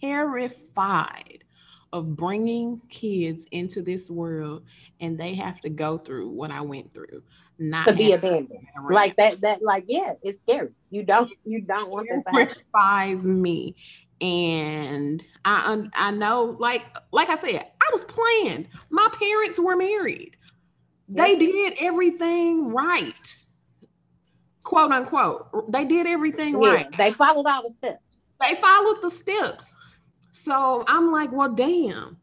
[0.00, 1.42] terrified
[1.92, 4.64] of bringing kids into this world
[5.00, 7.22] and they have to go through what I went through.
[7.58, 8.66] not to be abandoned.
[8.90, 10.70] Like that, that, like, yeah, it's scary.
[10.90, 12.32] You don't, you don't want that to
[12.72, 13.74] terrifies me.
[14.20, 18.68] And I I know, like like I said, I was planned.
[18.90, 20.36] My parents were married.
[21.08, 23.36] They did everything right.
[24.64, 25.70] Quote unquote.
[25.72, 26.96] They did everything Yeah, right.
[26.98, 28.02] they followed all the steps.
[28.40, 29.72] They followed the steps.
[30.32, 32.16] So I'm like, well, damn.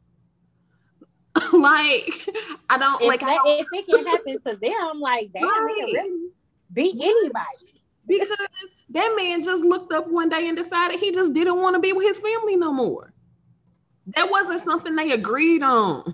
[1.53, 2.27] like,
[2.69, 5.47] I don't If, like I don't- if it can happen to them, like, damn, it
[5.47, 5.75] Right.
[5.77, 6.29] can really
[6.73, 7.81] beat anybody.
[8.07, 8.29] because
[8.89, 11.91] that man just looked up one day and decided he just didn't want to be
[11.91, 13.11] with his family no more.
[14.15, 16.13] That wasn't something they agreed on.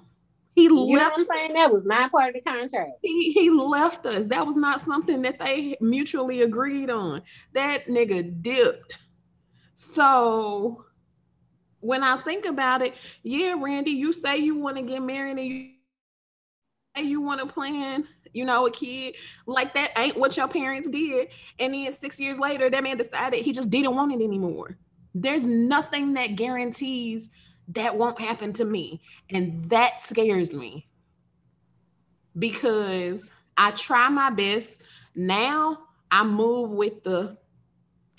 [0.55, 1.17] He You know left.
[1.17, 1.53] what I'm saying?
[1.53, 2.91] That was not part of the contract.
[3.01, 4.25] He, he left us.
[4.27, 7.21] That was not something that they mutually agreed on.
[7.53, 8.97] That nigga dipped.
[9.75, 10.85] So
[11.81, 15.47] when I think about it, yeah, Randy, you say you want to get married and
[15.47, 15.71] you
[16.95, 19.15] say you want to plan, you know, a kid.
[19.45, 21.29] Like that ain't what your parents did.
[21.59, 24.77] And then six years later, that man decided he just didn't want it anymore.
[25.13, 27.29] There's nothing that guarantees
[27.69, 29.01] that won't happen to me.
[29.29, 30.87] And that scares me
[32.37, 34.81] because I try my best.
[35.15, 35.79] Now
[36.11, 37.37] I move with the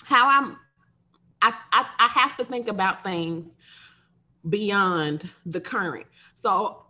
[0.03, 0.57] how I'm
[1.43, 3.57] I, I, I have to think about things
[4.47, 6.07] beyond the current.
[6.35, 6.85] So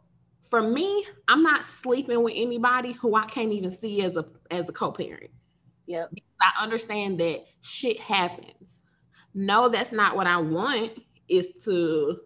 [0.49, 4.69] for me, I'm not sleeping with anybody who I can't even see as a as
[4.69, 5.31] a co-parent.
[5.87, 6.13] Yep.
[6.39, 8.79] I understand that shit happens.
[9.33, 12.19] No, that's not what I want is to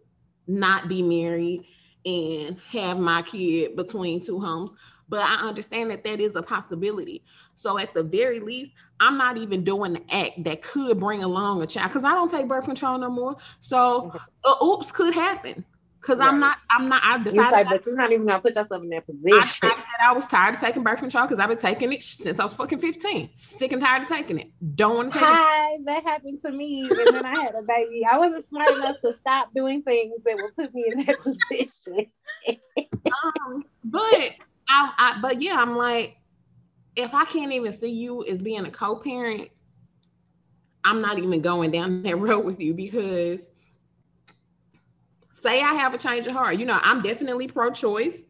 [0.48, 1.64] not be married
[2.06, 4.76] and have my kid between two homes.
[5.10, 7.24] But I understand that that is a possibility.
[7.56, 11.62] So at the very least, I'm not even doing the act that could bring along
[11.62, 13.38] a child because I don't take birth control no more.
[13.62, 14.12] So
[14.44, 15.64] uh, oops could happen
[16.02, 16.58] because I'm not.
[16.70, 17.04] I'm not.
[17.04, 17.56] I You decided.
[17.56, 19.40] say, but you're not even gonna put yourself in that position.
[19.40, 22.40] I said I was tired of taking birth control because I've been taking it since
[22.40, 23.30] I was fucking 15.
[23.36, 24.52] Sick and tired of taking it.
[24.76, 25.34] Don't want to take it.
[25.34, 28.06] Hi, that happened to me, and then I had a baby.
[28.10, 32.08] I wasn't smart enough to stop doing things that would put me in that position.
[33.46, 34.32] Um, but
[34.70, 36.18] I, I, but yeah, I'm like,
[36.96, 39.50] if I can't even see you as being a co-parent,
[40.84, 43.42] I'm not even going down that road with you because
[45.42, 46.58] say I have a change of heart.
[46.58, 48.24] You know, I'm definitely pro-choice.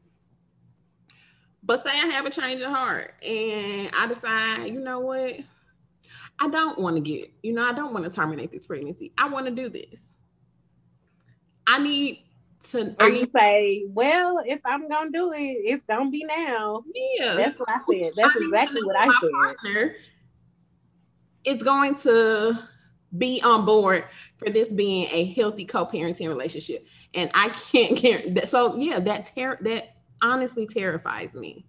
[1.64, 5.40] But say I have a change of heart and I decide, you know what?
[6.40, 9.12] I don't want to get, you know, I don't want to terminate this pregnancy.
[9.18, 10.14] I want to do this.
[11.66, 12.27] I need
[12.72, 17.36] to Or you say, "Well, if I'm gonna do it, it's gonna be now." yeah,
[17.36, 18.12] That's what I said.
[18.16, 19.32] That's I exactly what I my said.
[19.32, 19.96] partner
[21.46, 22.60] is going to
[23.18, 24.06] be on board
[24.38, 28.50] for this being a healthy co-parenting relationship, and I can't guarantee that.
[28.50, 31.66] So yeah, that ter- that honestly terrifies me.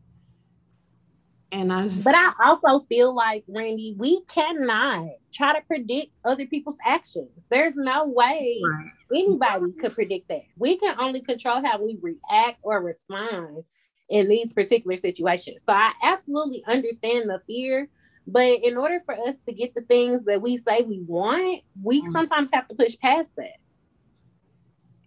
[1.51, 6.47] And I just, But I also feel like, Randy, we cannot try to predict other
[6.47, 7.31] people's actions.
[7.51, 8.91] There's no way Right.
[9.15, 10.43] anybody could predict that.
[10.57, 13.65] We can only control how we react or respond
[14.11, 15.63] in these particular situations.
[15.67, 17.89] So I absolutely understand the fear.
[18.27, 22.03] But in order for us to get the things that we say we want, we
[22.03, 22.13] Mhm.
[22.13, 23.57] sometimes have to push past that.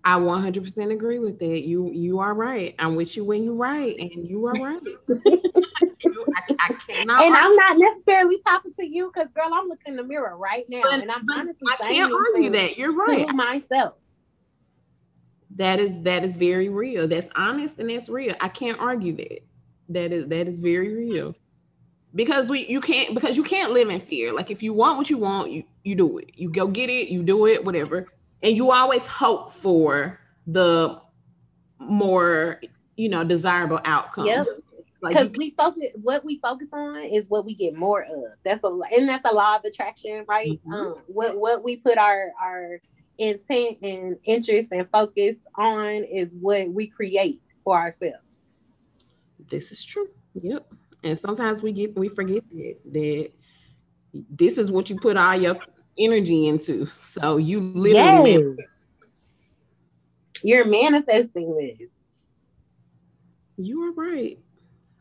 [0.03, 1.61] I 100% agree with that.
[1.61, 2.73] You you are right.
[2.79, 4.81] I'm with you when you're right, and you are right.
[6.03, 7.21] You- I, I cannot.
[7.21, 10.35] and argue I'm not necessarily talking to you because, girl, I'm looking in the mirror
[10.35, 12.77] right now, But- and I'm honestly I can't argue that.
[12.77, 13.27] You're right.
[13.27, 13.93] to myself.
[15.57, 17.07] That is that is very real.
[17.07, 18.33] That's honest and that's real.
[18.39, 19.43] I can't argue that.
[19.89, 21.35] That is that is very real.
[22.15, 24.33] Because we you can't because you can't live in fear.
[24.33, 26.31] Like if you want what you want, you you do it.
[26.35, 28.07] You go get it, you do it, whatever.
[28.43, 30.99] And you always hope for the
[31.79, 32.61] more,
[32.95, 34.25] you know, desirable outcome.
[34.27, 34.45] Yep.
[35.01, 38.61] Like because we focus what we focus on is what we get more of that's
[38.61, 40.73] the isn't that the law of attraction right Mhm.
[40.73, 42.79] um what what we put our our
[43.17, 48.41] intent and interest and focus on is what we create for ourselves
[49.51, 50.07] this is true.
[50.41, 50.65] Yep.
[51.03, 53.31] And sometimes we get we forget that that
[54.29, 55.59] this is what you put all your
[56.03, 56.85] energy into.
[56.87, 58.67] So you literally man- yes
[60.43, 61.89] you're manifesting this
[63.57, 64.39] You are right.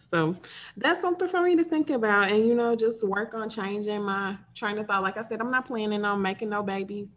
[0.01, 0.37] So
[0.77, 4.37] that's something for me to think about and, you know, just work on changing my
[4.57, 5.03] train of thought.
[5.03, 7.13] Like I said, I'm not planning on making no babies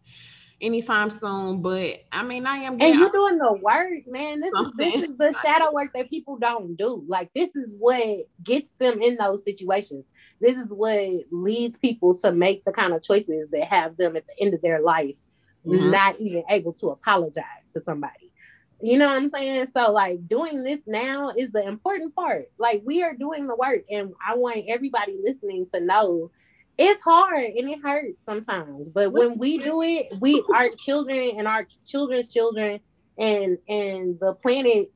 [0.61, 4.71] anytime soon, but I mean, I am and you're doing the work man this is
[4.77, 9.01] this is the shadow work that people don't do like this is what gets them
[9.01, 10.05] in those situations
[10.41, 10.99] this is what
[11.31, 14.61] leads people to make the kind of choices that have them at the end of
[14.61, 15.15] their life
[15.65, 15.91] Mhm.
[15.91, 18.31] not even able to apologize to somebody
[18.81, 19.67] You know what I'm saying?
[19.75, 22.47] So like doing this now is the important part.
[22.59, 26.31] Like we are doing the work and I want everybody listening to know
[26.77, 28.89] it's hard and it hurts sometimes.
[28.89, 32.81] But when we do it, we our children and our children's children
[33.17, 34.91] and and the planet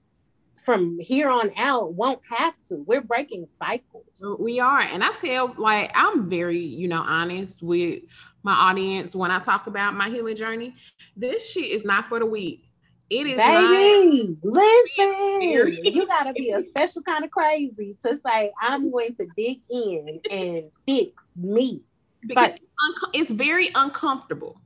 [0.68, 2.84] from here on out won't have to.
[2.86, 4.04] We're breaking cycles.
[4.22, 4.82] Uh, we are.
[4.82, 8.04] And I tell like I'm very, you know, honest with
[8.44, 10.76] my audience when I talk about my healing journey.
[11.16, 12.70] This shit is not for the weak.
[13.10, 14.38] It is baby.
[14.44, 19.62] listen, you gotta be a special kind of crazy to say I'm going to dig
[19.70, 21.82] in and fix me.
[22.28, 24.60] Because it's, un- it's very uncomfortable.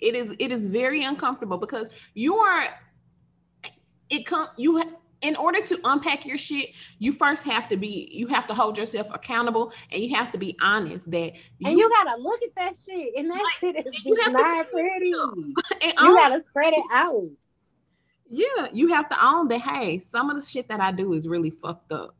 [0.00, 0.36] It is.
[0.38, 2.68] It is very uncomfortable because you are.
[4.10, 4.76] It come you.
[4.76, 4.90] Ha-
[5.22, 8.78] in order to unpack your shit, you first have to be, you have to hold
[8.78, 12.54] yourself accountable and you have to be honest that you, And you gotta look at
[12.56, 13.14] that shit.
[13.16, 15.08] And that like, shit is not pretty.
[15.08, 17.24] you gotta spread it out.
[18.30, 21.26] Yeah, you have to own that hey, some of the shit that I do is
[21.26, 22.14] really fucked up.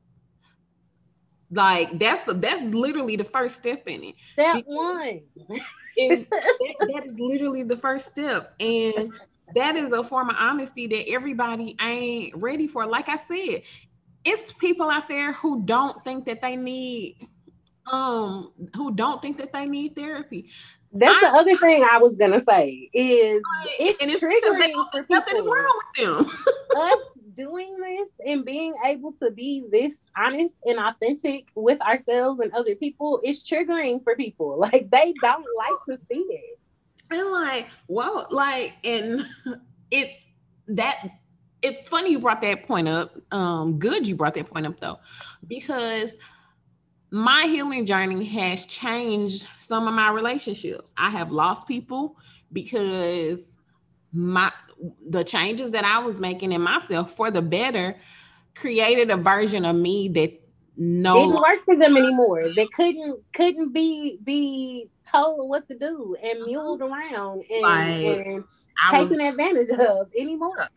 [1.51, 4.15] Like that's the that's literally the first step in it.
[4.33, 5.21] Step because one.
[5.99, 8.55] That, that is literally the first step.
[8.61, 9.13] And
[9.55, 12.87] that is a form of honesty that everybody ain't ready for.
[12.87, 13.63] Like I said,
[14.25, 17.17] it's people out there who don't think that they need
[17.91, 20.51] um who don't think that they need therapy.
[20.93, 23.43] That's I, the other thing I was gonna say is
[23.79, 25.45] it's, it's triggering for people.
[25.45, 26.31] Wrong with them.
[26.77, 26.99] us
[27.35, 32.75] doing this and being able to be this honest and authentic with ourselves and other
[32.75, 34.59] people is triggering for people.
[34.59, 36.58] Like they don't like to see it.
[37.11, 39.27] And like, well, like, and
[39.91, 40.27] it's
[40.69, 41.09] that
[41.63, 43.17] it's funny you brought that point up.
[43.33, 44.99] Um, good you brought that point up though,
[45.47, 46.15] because
[47.11, 50.93] my healing journey has changed some of my relationships.
[50.97, 52.17] I have lost people
[52.53, 53.57] because
[54.13, 54.53] my
[55.09, 57.97] the changes that I was making in myself for the better
[58.55, 60.41] created a version of me that
[60.79, 62.43] no didn't work for them anymore.
[62.55, 68.45] They couldn't couldn't be be told what to do and muled around and, like, and
[68.91, 70.69] taken was, advantage of anymore.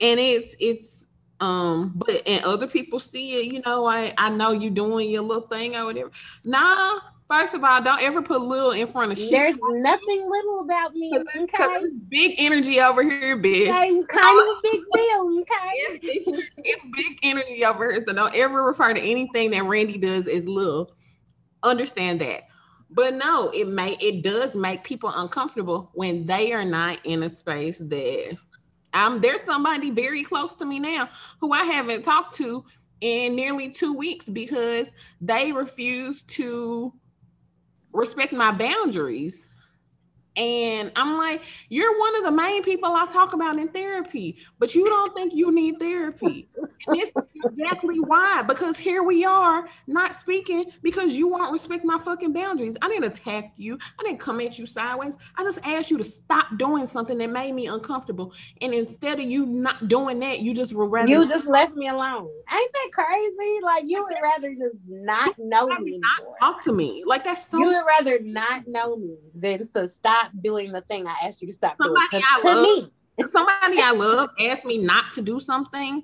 [0.00, 1.04] And it's it's
[1.40, 5.22] um, but and other people see it, you know, I I know you're doing your
[5.22, 6.10] little thing or whatever.
[6.42, 6.98] Nah,
[7.30, 9.30] First of all, don't ever put little in front of shit.
[9.30, 11.12] There's nothing little about me.
[11.12, 11.64] Cause it's, okay?
[11.64, 13.68] it's big energy over here, bitch.
[13.68, 15.38] Okay, kind of a big deal.
[15.42, 15.70] Okay.
[15.72, 18.02] it's, it's, it's big energy over here.
[18.04, 20.90] So don't ever refer to anything that Randy does as little.
[21.62, 22.48] Understand that.
[22.90, 27.30] But no, it may it does make people uncomfortable when they are not in a
[27.30, 28.36] space that
[28.92, 31.08] um there's somebody very close to me now
[31.40, 32.64] who I haven't talked to
[33.00, 34.90] in nearly two weeks because
[35.20, 36.92] they refuse to
[37.92, 39.46] respect my boundaries.
[40.36, 44.74] And I'm like, you're one of the main people I talk about in therapy, but
[44.74, 46.48] you don't think you need therapy.
[46.86, 51.84] And this is exactly why, because here we are not speaking because you won't respect
[51.84, 52.76] my fucking boundaries.
[52.80, 55.14] I didn't attack you, I didn't come at you sideways.
[55.36, 58.32] I just asked you to stop doing something that made me uncomfortable.
[58.60, 61.88] And instead of you not doing that, you just were rather you just left me
[61.88, 62.28] alone.
[62.52, 63.60] Ain't that crazy?
[63.62, 65.98] Like you would rather just not know me.
[65.98, 67.02] Not talk to me.
[67.04, 70.80] Like that's so you would rather not know me than to stop stop doing the
[70.82, 72.22] thing I asked you to stop somebody doing.
[72.22, 73.26] To, to love, me.
[73.26, 76.02] somebody I love asked me not to do something.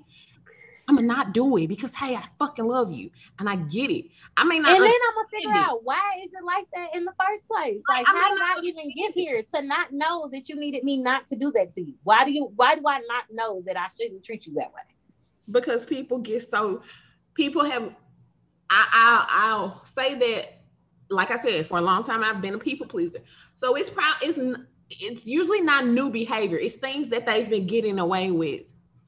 [0.89, 4.05] I'm gonna not do it because hey, I fucking love you and I get it.
[4.37, 5.57] I mean, and then I'm gonna figure it.
[5.57, 7.81] out why is it like that in the first place?
[7.89, 10.95] Like, I how did I even get here to not know that you needed me
[10.97, 11.95] not to do that to you?
[12.03, 12.53] Why do you?
[12.55, 14.81] Why do I not know that I shouldn't treat you that way?
[15.51, 16.81] Because people get so.
[17.33, 17.93] People have.
[18.69, 20.61] I, I I'll say that,
[21.09, 23.19] like I said, for a long time I've been a people pleaser.
[23.59, 26.57] So it's probably it's it's usually not new behavior.
[26.57, 28.63] It's things that they've been getting away with.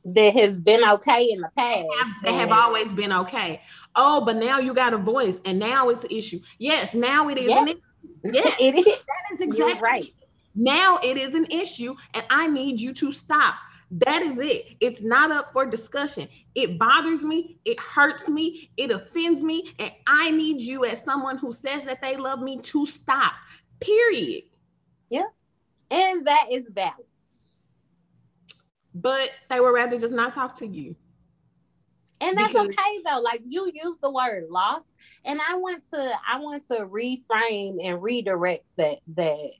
[0.05, 1.85] That has been okay in the past.
[2.23, 3.61] They have, have always been okay.
[3.95, 6.39] Oh, but now you got a voice, and now it's an issue.
[6.57, 7.47] Yes, now it is.
[7.47, 7.77] Yes,
[8.23, 8.85] yes it is.
[8.85, 10.13] That is exactly You're right.
[10.55, 13.55] Now it is an issue, and I need you to stop.
[13.91, 14.75] That is it.
[14.79, 16.27] It's not up for discussion.
[16.53, 17.57] It bothers me.
[17.65, 18.69] It hurts me.
[18.77, 19.73] It offends me.
[19.79, 23.33] And I need you, as someone who says that they love me, to stop.
[23.79, 24.43] Period.
[25.09, 25.23] Yeah.
[25.91, 27.05] And that is valid.
[28.93, 30.95] But they would rather just not talk to you.
[32.21, 33.19] And that's because- okay though.
[33.19, 34.87] Like you use the word lost.
[35.23, 39.51] And I want to I want to reframe and redirect that that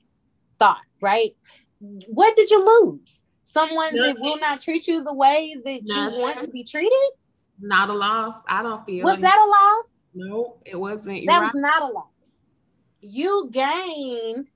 [0.58, 1.34] thought, right?
[1.78, 3.20] What did you lose?
[3.44, 4.14] Someone Nothing.
[4.14, 6.14] that will not treat you the way that Nothing.
[6.14, 6.92] you want to be treated?
[7.58, 8.36] Not a loss.
[8.46, 9.96] I don't feel was that a loss?
[10.14, 11.26] No, it wasn't.
[11.26, 11.52] That right.
[11.54, 12.09] was not a loss
[13.00, 14.46] you gained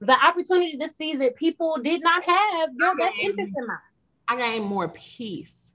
[0.00, 3.80] the opportunity to see that people did not have your best interest in mind.
[4.28, 5.70] I gained more peace.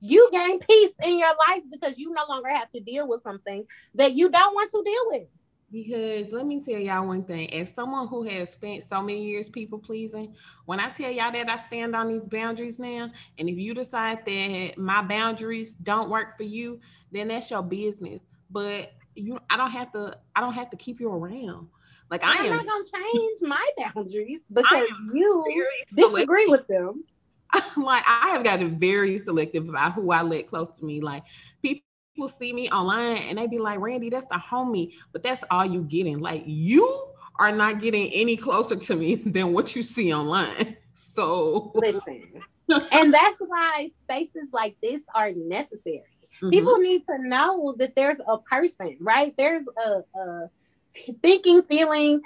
[0.00, 3.64] You gain peace in your life because you no longer have to deal with something
[3.94, 5.28] that you don't want to deal with.
[5.70, 7.52] Because let me tell y'all one thing.
[7.52, 11.50] As someone who has spent so many years people pleasing, when I tell y'all that
[11.50, 16.36] I stand on these boundaries now, and if you decide that my boundaries don't work
[16.36, 16.80] for you,
[17.12, 18.22] then that's your business.
[18.50, 21.68] But you I don't have to I don't have to keep you around.
[22.10, 27.04] Like I I'm am not gonna change my boundaries because you disagree with them.
[27.76, 31.00] like I have gotten very selective about who I let close to me.
[31.00, 31.24] Like
[31.62, 35.64] people see me online and they be like, Randy, that's the homie, but that's all
[35.64, 36.18] you getting.
[36.18, 40.76] Like you are not getting any closer to me than what you see online.
[40.94, 46.02] So Listen, and that's why spaces like this are necessary.
[46.42, 46.50] Mhm.
[46.50, 49.34] People need to know that there's a person, right?
[49.36, 50.50] There's a, a
[51.22, 52.20] thinking, feeling,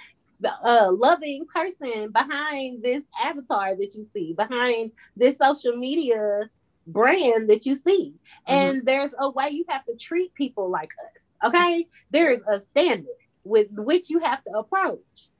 [0.44, 6.48] uh, loving person behind this avatar that you see, behind this social media
[6.86, 8.14] brand that you see.
[8.46, 11.48] And there's a way you have to treat people like us.
[11.50, 11.86] Okay.
[12.10, 13.06] There is a standard
[13.44, 15.30] with which you have to approach.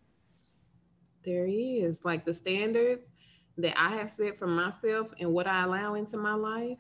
[1.25, 3.11] there is like the standards
[3.59, 6.79] that I have set for myself and what I allow into my life.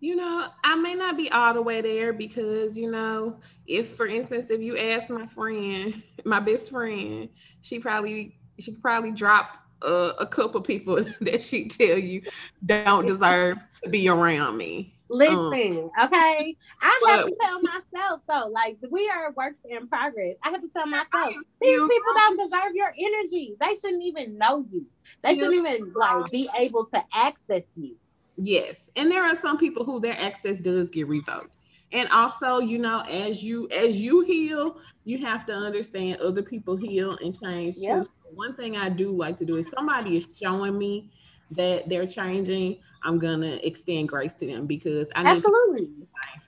[0.00, 3.36] You know, I may not be all the way there because, you know,
[3.66, 7.28] if for instance, if you ask my friend, my best friend,
[7.60, 12.22] she probably she could probably drop uh, a couple people that she tell you
[12.64, 14.94] don't deserve to be around me.
[15.12, 16.56] Listen, okay.
[16.80, 20.36] I have to tell myself though, like we are works in progress.
[20.44, 23.56] I have to tell myself these people don't deserve your energy.
[23.60, 24.86] They shouldn't even know you.
[25.22, 27.96] They shouldn't even like be able to access you.
[28.42, 28.88] Yes.
[28.96, 31.56] And there are some people who their access does get revoked.
[31.92, 36.76] And also, you know, as you as you heal, you have to understand other people
[36.76, 38.04] heal and change Yep.
[38.04, 38.06] too.
[38.34, 41.10] One thing I do like to do is somebody is showing me
[41.50, 45.90] that they're changing, I'm gonna extend grace to them because I need Absolutely.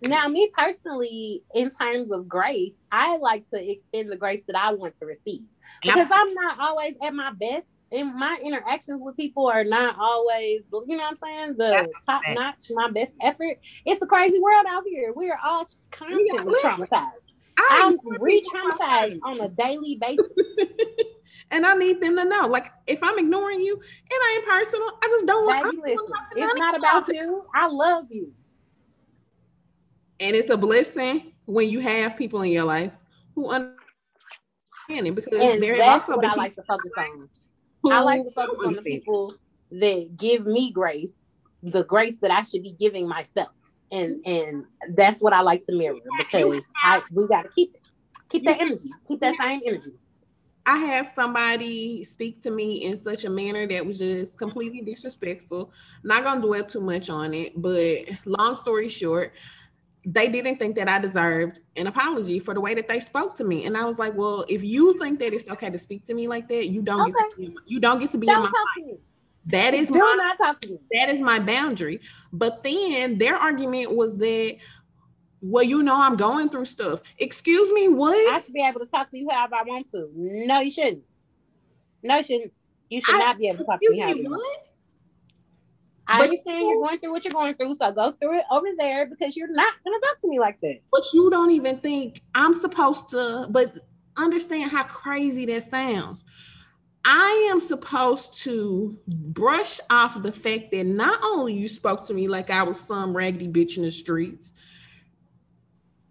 [0.02, 4.72] Now, me personally, in terms of grace, I like to extend the grace that I
[4.74, 5.42] want to receive
[5.82, 7.68] because I'm not always at my best.
[7.92, 11.54] And my interactions with people are not always, you know what I'm saying?
[11.58, 12.28] The That's top fact.
[12.28, 13.58] notch, my best effort.
[13.84, 15.12] It's a crazy world out here.
[15.14, 16.62] We are all just constantly listen.
[16.62, 17.10] traumatized.
[17.58, 20.32] I I'm ignore re people all the traumatized on a daily basis.
[21.50, 22.46] and I need them to know.
[22.46, 24.88] Like if I'm ignoring you, it ain't personal.
[25.02, 27.14] I just don't want Baby, listen, wanna it's not about y'all.
[27.14, 27.44] you.
[27.54, 28.32] I love you.
[30.20, 32.92] And it's a blessing when you have people in your life
[33.34, 33.86] who understand
[35.06, 37.28] it because And there that's also what I like to focus on.
[37.90, 39.34] I like to focus on the people
[39.70, 41.14] that give me grace,
[41.62, 43.50] the grace that I should be giving myself.
[43.90, 44.64] And and
[44.94, 47.80] that's what I like to mirror because I we gotta keep it.
[48.30, 48.90] Keep that energy.
[49.06, 49.92] Keep that same energy.
[50.64, 55.72] I had somebody speak to me in such a manner that was just completely disrespectful.
[56.04, 59.32] Not gonna dwell too much on it, but long story short,
[60.04, 63.44] they didn't think that I deserved an apology for the way that they spoke to
[63.44, 63.66] me.
[63.66, 66.26] And I was like, well, if you think that it's okay to speak to me
[66.26, 68.32] like that, you don't get to be in my, you don't get to be in
[68.34, 68.94] Don't my talk to me.
[69.46, 70.78] that is Do my not talk to me.
[70.92, 72.00] that is my boundary.
[72.32, 74.56] But then their argument was that,
[75.40, 77.00] well, you know, I'm going through stuff.
[77.18, 78.34] Excuse me, what?
[78.34, 80.10] I should be able to talk to you however I want to.
[80.16, 81.02] No, you shouldn't.
[82.02, 82.52] No, you shouldn't.
[82.88, 84.62] You should I- not be able to talk to me however me, you want.
[86.12, 89.06] I understand you're going through what you're going through, so go through it over there
[89.06, 90.80] because you're not gonna talk to me like that.
[90.90, 93.78] But you don't even think I'm supposed to, but
[94.16, 96.22] understand how crazy that sounds.
[97.04, 102.28] I am supposed to brush off the fact that not only you spoke to me
[102.28, 104.52] like I was some raggedy bitch in the streets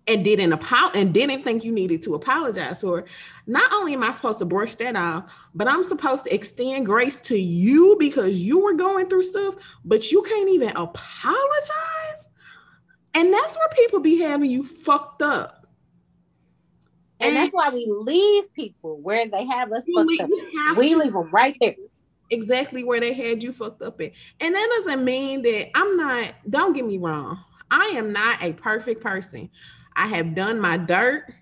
[0.08, 3.06] and didn't apo- and didn't think you needed to apologize for.
[3.48, 7.20] Not only am I supposed to brush that off, but I'm supposed to extend grace
[7.22, 9.56] to you because you were going through stuff,
[9.86, 12.26] but you can't even apologize.
[13.14, 15.68] And that's where people be having you fucked up.
[17.20, 20.30] And that's why we leave people where they have us fucked leave- up.
[20.78, 21.76] We leave them right there.
[22.32, 24.12] exactly where they had you fucked up at.
[24.40, 27.38] And that doesn't mean that I'm not, don't get me wrong.
[27.70, 29.50] I am not a perfect person.
[29.96, 31.34] I have done my dirt.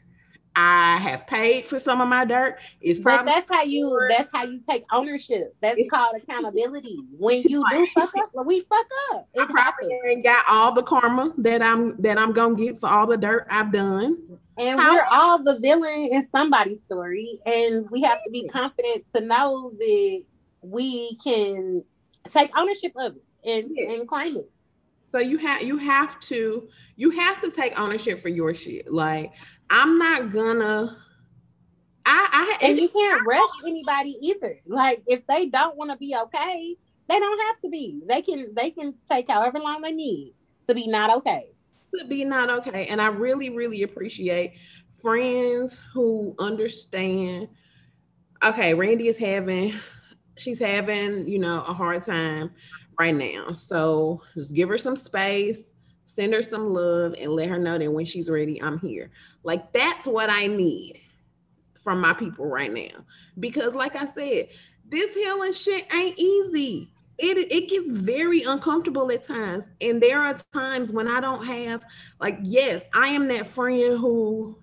[0.55, 2.57] I have paid for some of my dirt.
[2.81, 5.55] It's But probably that's how you that's how you take ownership.
[5.61, 6.99] That's It's- called accountability.
[7.17, 9.27] When you do fuck up, well, we fuck up.
[9.37, 9.61] I It probably
[9.93, 10.01] happens.
[10.05, 13.45] ain't got all the karma that I'm that I'm gonna get for all the dirt
[13.49, 14.17] I've done.
[14.57, 17.39] And How- we're all the villain in somebody's story.
[17.45, 20.23] And we have to be confident to know that
[20.61, 21.83] we can
[22.31, 23.99] take ownership of it and, Yes.
[23.99, 24.51] and claim it.
[25.09, 28.91] So you have you have to you have to take ownership for your shit.
[28.91, 29.33] Like
[29.69, 30.97] I'm not gonna.
[32.05, 34.59] I I And you can't rush anybody either.
[34.65, 36.75] Like if they don't want to be okay,
[37.09, 38.03] They don't have to be.
[38.07, 40.35] They can they can take however long they need
[40.67, 41.49] to be not okay.
[41.97, 42.85] To be not okay.
[42.85, 44.53] And I really, really appreciate
[45.01, 47.47] friends who understand.
[48.43, 49.73] Okay, Randy is having,
[50.37, 52.51] she's having, you know, a hard time
[52.99, 53.53] right now.
[53.53, 55.73] So just give her some space,
[56.05, 59.09] send her some love, and let her know that when she's ready, I'm here.
[59.43, 61.01] Like that's what I need
[61.81, 63.05] from my people right now.
[63.39, 64.49] Because, like I said,
[64.89, 66.91] this healing shit ain't easy.
[67.17, 69.65] It, it gets very uncomfortable at times.
[69.81, 71.81] And there are times when I don't have,
[72.21, 74.57] like, yes, I am that friend who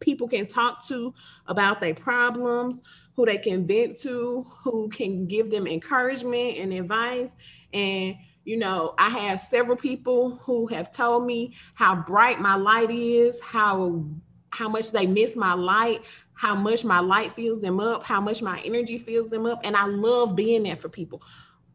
[0.00, 1.12] people can talk to
[1.46, 2.80] about their problems,
[3.14, 7.32] who they can vent to, who can give them encouragement and advice.
[7.72, 12.90] And, you know, I have several people who have told me how bright my light
[12.90, 14.04] is, how
[14.50, 16.02] how much they miss my light,
[16.32, 19.60] how much my light fills them up, how much my energy fills them up.
[19.64, 21.22] And I love being there for people.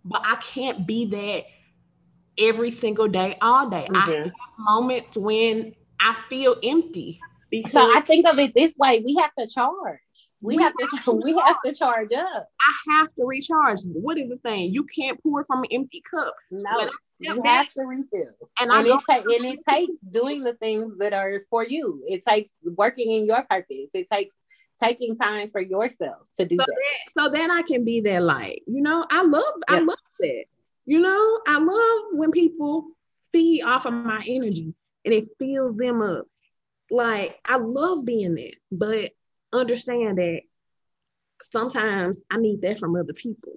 [0.03, 1.45] But I can't be that
[2.39, 3.87] every single day, all day.
[3.89, 3.95] Mm-hmm.
[3.95, 7.19] I have moments when I feel empty.
[7.49, 9.99] Because so I think of it this way: we have to charge.
[10.41, 12.49] We, we have, have to, to we have to charge up.
[12.59, 13.79] I have to recharge.
[13.85, 14.73] What is the thing?
[14.73, 16.33] You can't pour from an empty cup.
[16.49, 16.89] No,
[17.19, 18.33] you have to refill.
[18.59, 22.03] And, and, it, ta- and it takes doing the things that are for you.
[22.07, 23.89] It takes working in your purpose.
[23.93, 24.35] It takes
[24.81, 27.21] taking time for yourself to do so that.
[27.21, 28.63] So then I can be that light.
[28.65, 29.75] You know, I love yeah.
[29.75, 30.45] I love that.
[30.85, 32.87] You know, I love when people
[33.31, 34.73] feed off of my energy
[35.05, 36.25] and it fills them up.
[36.89, 39.11] Like I love being there, but
[39.53, 40.41] understand that
[41.43, 43.53] sometimes I need that from other people.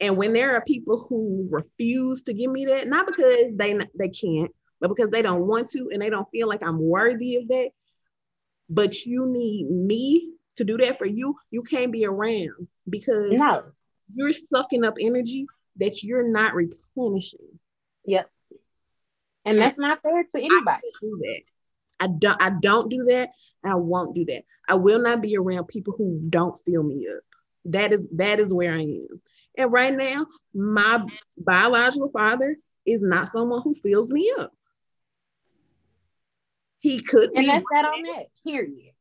[0.00, 4.08] And when there are people who refuse to give me that, not because they they
[4.08, 4.50] can't,
[4.80, 7.70] but because they don't want to and they don't feel like I'm worthy of that,
[8.68, 13.64] but you need me to do that for you, you can't be around because no.
[14.14, 15.46] you're sucking up energy
[15.76, 17.58] that you're not replenishing.
[18.04, 18.30] Yep.
[19.44, 20.64] And that's not fair to anybody.
[20.66, 21.40] I do that.
[22.00, 23.30] I don't I don't do that.
[23.64, 24.44] I won't do that.
[24.68, 27.22] I will not be around people who don't fill me up.
[27.66, 29.20] That is that is where I am.
[29.56, 31.04] And right now, my
[31.38, 34.52] biological father is not someone who fills me up.
[36.80, 37.38] He could be.
[37.38, 38.26] and that's that on that.
[38.44, 38.92] Period.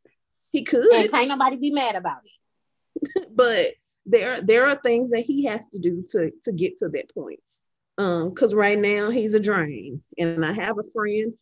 [0.52, 0.94] He could.
[0.94, 3.28] And can't nobody be mad about it.
[3.36, 3.74] but
[4.06, 7.40] there there are things that he has to do to to get to that point.
[7.98, 10.02] Um, because right now he's a drain.
[10.18, 11.34] And I have a friend,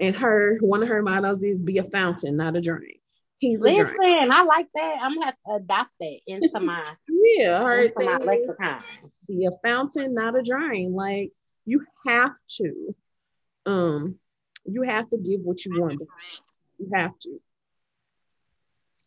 [0.00, 2.98] and her one of her mottos is be a fountain, not a drain.
[3.38, 3.94] He's Listen.
[4.00, 4.98] I like that.
[5.00, 8.82] I'm gonna have to adopt that into my yeah, her into my lexicon.
[9.28, 10.92] Be a fountain, not a drain.
[10.92, 11.32] Like
[11.64, 12.94] you have to.
[13.66, 14.18] Um,
[14.64, 16.00] you have to give what you want.
[16.78, 17.40] You have to.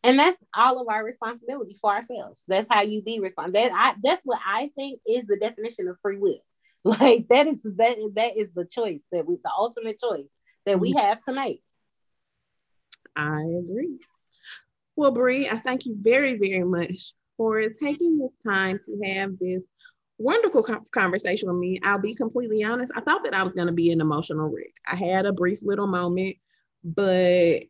[0.04, 2.44] And that's all of our responsibility for ourselves.
[2.48, 3.60] That's how you be responsible.
[3.60, 6.42] That I that's what I think is the definition of free will.
[6.84, 10.26] Like that is that that is the choice that we the ultimate choice
[10.66, 11.06] that we mm-hmm.
[11.06, 11.62] have tonight.
[13.16, 14.00] I agree.
[14.96, 19.64] Well, Bree, I thank you very, very much for taking this time to have this
[20.18, 20.64] wonderful
[20.94, 21.80] conversation with me.
[21.84, 22.92] I'll be completely honest.
[22.96, 24.74] I thought that I was going to be an emotional wreck.
[24.86, 26.36] I had a brief little moment,
[26.84, 27.64] but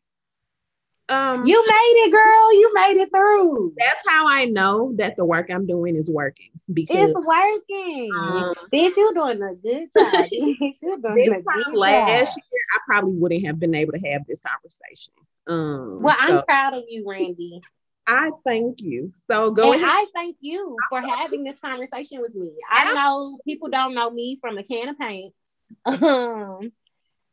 [1.12, 2.54] um, you made it, girl.
[2.54, 3.74] You made it through.
[3.78, 8.12] That's how I know that the work I'm doing is working because it's working.
[8.18, 10.26] Um, Bitch, you're doing a good job.
[10.32, 12.44] you're doing a good last job.
[12.52, 15.14] year, I probably wouldn't have been able to have this conversation.
[15.48, 17.62] Um, well, I'm proud of you, Randy.
[18.08, 19.12] I thank you.
[19.30, 19.94] So go and ahead.
[19.94, 22.52] I thank you for having this conversation with me.
[22.70, 25.34] I know people don't know me from a can of paint.
[25.86, 26.74] Um,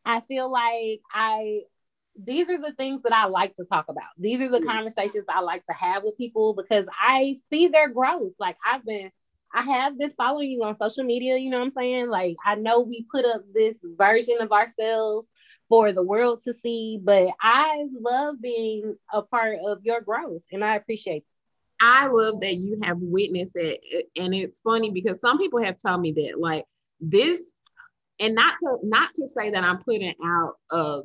[0.05, 1.63] I feel like I
[2.23, 4.11] these are the things that I like to talk about.
[4.19, 4.67] These are the mm.
[4.67, 8.33] conversations I like to have with people because I see their growth.
[8.39, 9.11] Like I've been
[9.55, 12.09] I have been following you on social media, you know what I'm saying?
[12.09, 15.29] Like I know we put up this version of ourselves
[15.69, 17.01] for the world to see.
[17.03, 21.25] But I love being a part of your growth and I appreciate it.
[21.81, 24.09] I love that you have witnessed it.
[24.17, 26.65] And it's funny because some people have told me that like
[27.01, 27.55] this,
[28.19, 31.03] and not to not to say that I'm putting out a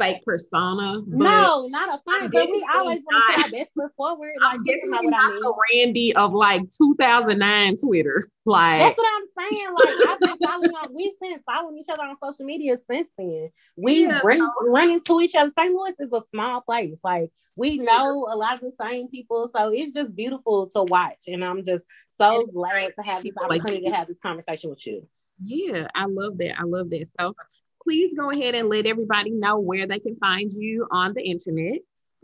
[0.00, 1.02] fake persona.
[1.06, 4.32] No, not a fake, but we always want to put our best foot forward.
[4.40, 5.40] Like, I'm definitely not I mean.
[5.40, 8.26] the Randy of like 2009 Twitter.
[8.46, 9.74] Like that's what I'm saying.
[9.78, 13.50] Like I've been following we've been following each other on social media since then.
[13.76, 15.52] We yeah, run, run into each other.
[15.56, 15.72] St.
[15.72, 16.98] Louis is a small place.
[17.04, 21.28] Like we know a lot of the same people, so it's just beautiful to watch.
[21.28, 21.84] And I'm just
[22.16, 25.06] so glad to have this opportunity like, to have this conversation with you.
[25.42, 26.58] Yeah, I love that.
[26.58, 27.08] I love that.
[27.18, 27.34] So
[27.82, 31.80] please go ahead and let everybody know where they can find you on the internet.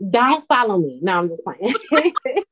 [0.09, 0.99] Don't follow me.
[1.01, 1.73] No, I'm just playing.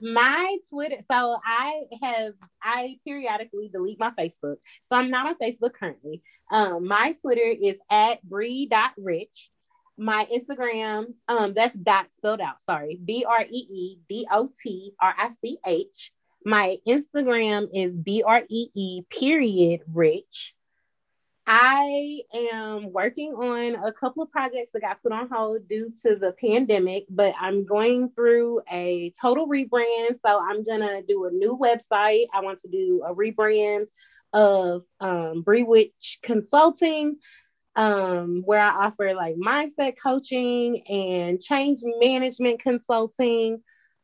[0.00, 0.98] my Twitter.
[1.10, 4.56] So I have I periodically delete my Facebook.
[4.88, 6.22] So I'm not on Facebook currently.
[6.50, 9.50] Um, my Twitter is at bree.rich.
[10.00, 12.60] My Instagram, um, that's dot spelled out.
[12.60, 16.12] Sorry, B R E E D O T R I C H.
[16.44, 20.54] My Instagram is B R E E period rich.
[21.50, 26.14] I am working on a couple of projects that got put on hold due to
[26.14, 30.20] the pandemic, but I'm going through a total rebrand.
[30.20, 32.26] So I'm gonna do a new website.
[32.34, 33.86] I want to do a rebrand
[34.34, 37.16] of um, Witch Consulting,
[37.76, 43.62] um, where I offer like mindset coaching and change management consulting.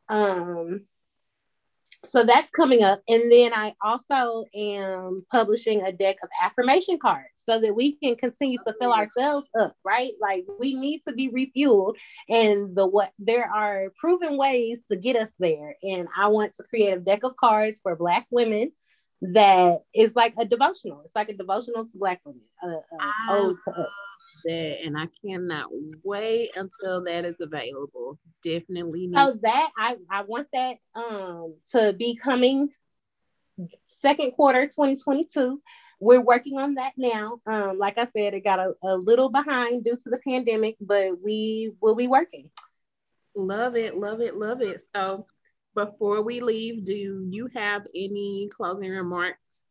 [0.09, 0.87] Um,
[2.05, 3.03] so that's coming up.
[3.09, 8.17] And then I also am publishing a deck of affirmation cards so that we can
[8.17, 10.13] continue to fill ourselves up, right?
[10.21, 11.95] Like we need to be refueled.
[12.29, 15.77] And the what there are proven ways to get us there.
[15.83, 18.73] And I want to create a deck of cards for black women
[19.33, 21.03] that is like a devotional.
[21.03, 22.77] It's like a devotional to black women, uh,
[23.31, 23.89] uh, to us.
[24.45, 25.69] That and I cannot
[26.03, 28.19] wait until that is available.
[28.43, 29.11] Definitely.
[29.15, 32.71] So that I I want that um to be coming
[34.03, 35.63] second quarter 2022.
[36.01, 37.41] We're working on that now.
[37.47, 41.23] Um, like I said, it got a, a little behind due to the pandemic, but
[41.23, 42.51] we will be working.
[43.35, 44.87] Love it, love it, love it.
[44.95, 45.27] So
[45.75, 49.63] before we leave, do you have any closing remarks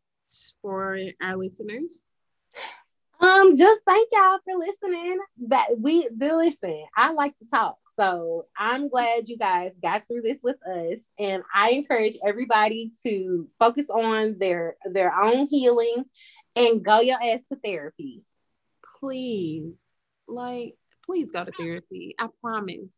[0.61, 2.07] for our listeners?
[3.19, 5.19] Um, just thank y'all for listening.
[5.47, 6.83] That we do listen.
[6.95, 7.77] I like to talk.
[7.95, 10.99] So I'm glad you guys got through this with us.
[11.19, 16.05] And I encourage everybody to focus on their their own healing
[16.55, 18.23] and go your ass to therapy.
[18.99, 19.75] Please.
[20.27, 20.75] Like,
[21.05, 22.15] please go to therapy.
[22.19, 22.89] I promise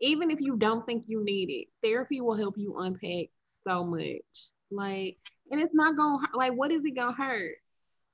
[0.00, 3.26] even if you don't think you need it, therapy will help you unpack
[3.66, 4.50] so much.
[4.70, 5.18] Like,
[5.50, 7.56] and it's not gonna like what is it gonna hurt?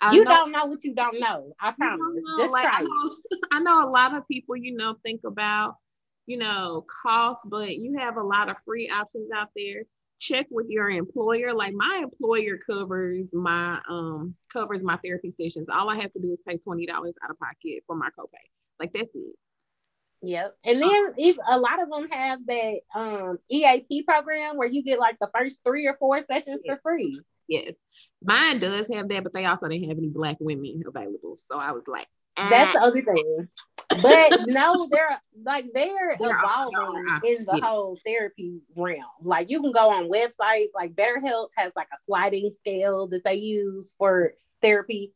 [0.00, 1.54] I you know, don't know what you don't know.
[1.60, 2.22] I promise.
[2.22, 2.78] Know, Just like, try.
[2.78, 3.16] I know,
[3.52, 5.76] I know a lot of people, you know, think about,
[6.26, 9.82] you know, cost, but you have a lot of free options out there.
[10.20, 11.52] Check with your employer.
[11.52, 15.66] Like my employer covers my um covers my therapy sessions.
[15.72, 18.46] All I have to do is pay twenty dollars out of pocket for my copay.
[18.78, 19.36] Like that's it.
[20.22, 20.56] Yep.
[20.64, 24.98] And then if a lot of them have that um, EAP program where you get
[24.98, 27.20] like the first three or four sessions for free.
[27.46, 27.76] Yes.
[28.22, 31.36] Mine does have that, but they also didn't have any black women available.
[31.36, 32.06] So I was like,
[32.38, 32.46] ah.
[32.48, 33.48] that's the other thing.
[34.00, 39.04] But no, they're like they're, they're evolving in the whole therapy realm.
[39.22, 43.34] Like you can go on websites like BetterHelp has like a sliding scale that they
[43.34, 45.12] use for therapy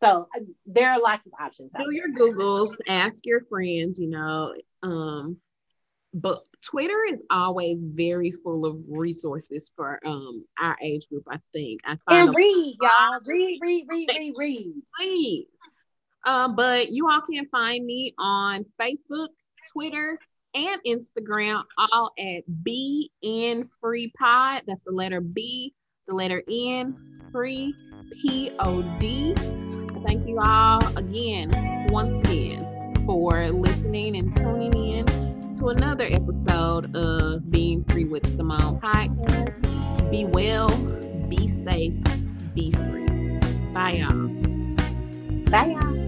[0.00, 1.70] so uh, there are lots of options.
[1.76, 4.54] Do your Googles, ask your friends, you know.
[4.82, 5.38] Um,
[6.14, 11.24] but Twitter is always very full of resources for um our age group.
[11.28, 11.80] I think.
[11.84, 13.20] I and read, y'all.
[13.26, 14.72] Read, read, read, read, read.
[14.98, 15.46] Please.
[16.26, 19.28] Um, but you all can find me on Facebook,
[19.72, 20.18] Twitter,
[20.54, 24.62] and Instagram, all at BN Free Pod.
[24.66, 25.74] That's the letter B,
[26.06, 26.96] the letter N,
[27.32, 27.74] free
[28.22, 29.34] P O D
[30.06, 31.50] thank you all again,
[31.90, 38.80] once again, for listening and tuning in to another episode of B'n Free with Simone
[38.80, 40.10] podcast.
[40.10, 40.68] Be well,
[41.28, 41.94] be safe,
[42.54, 43.06] be free.
[43.72, 44.28] Bye, y'all.
[45.50, 46.07] Bye, y'all.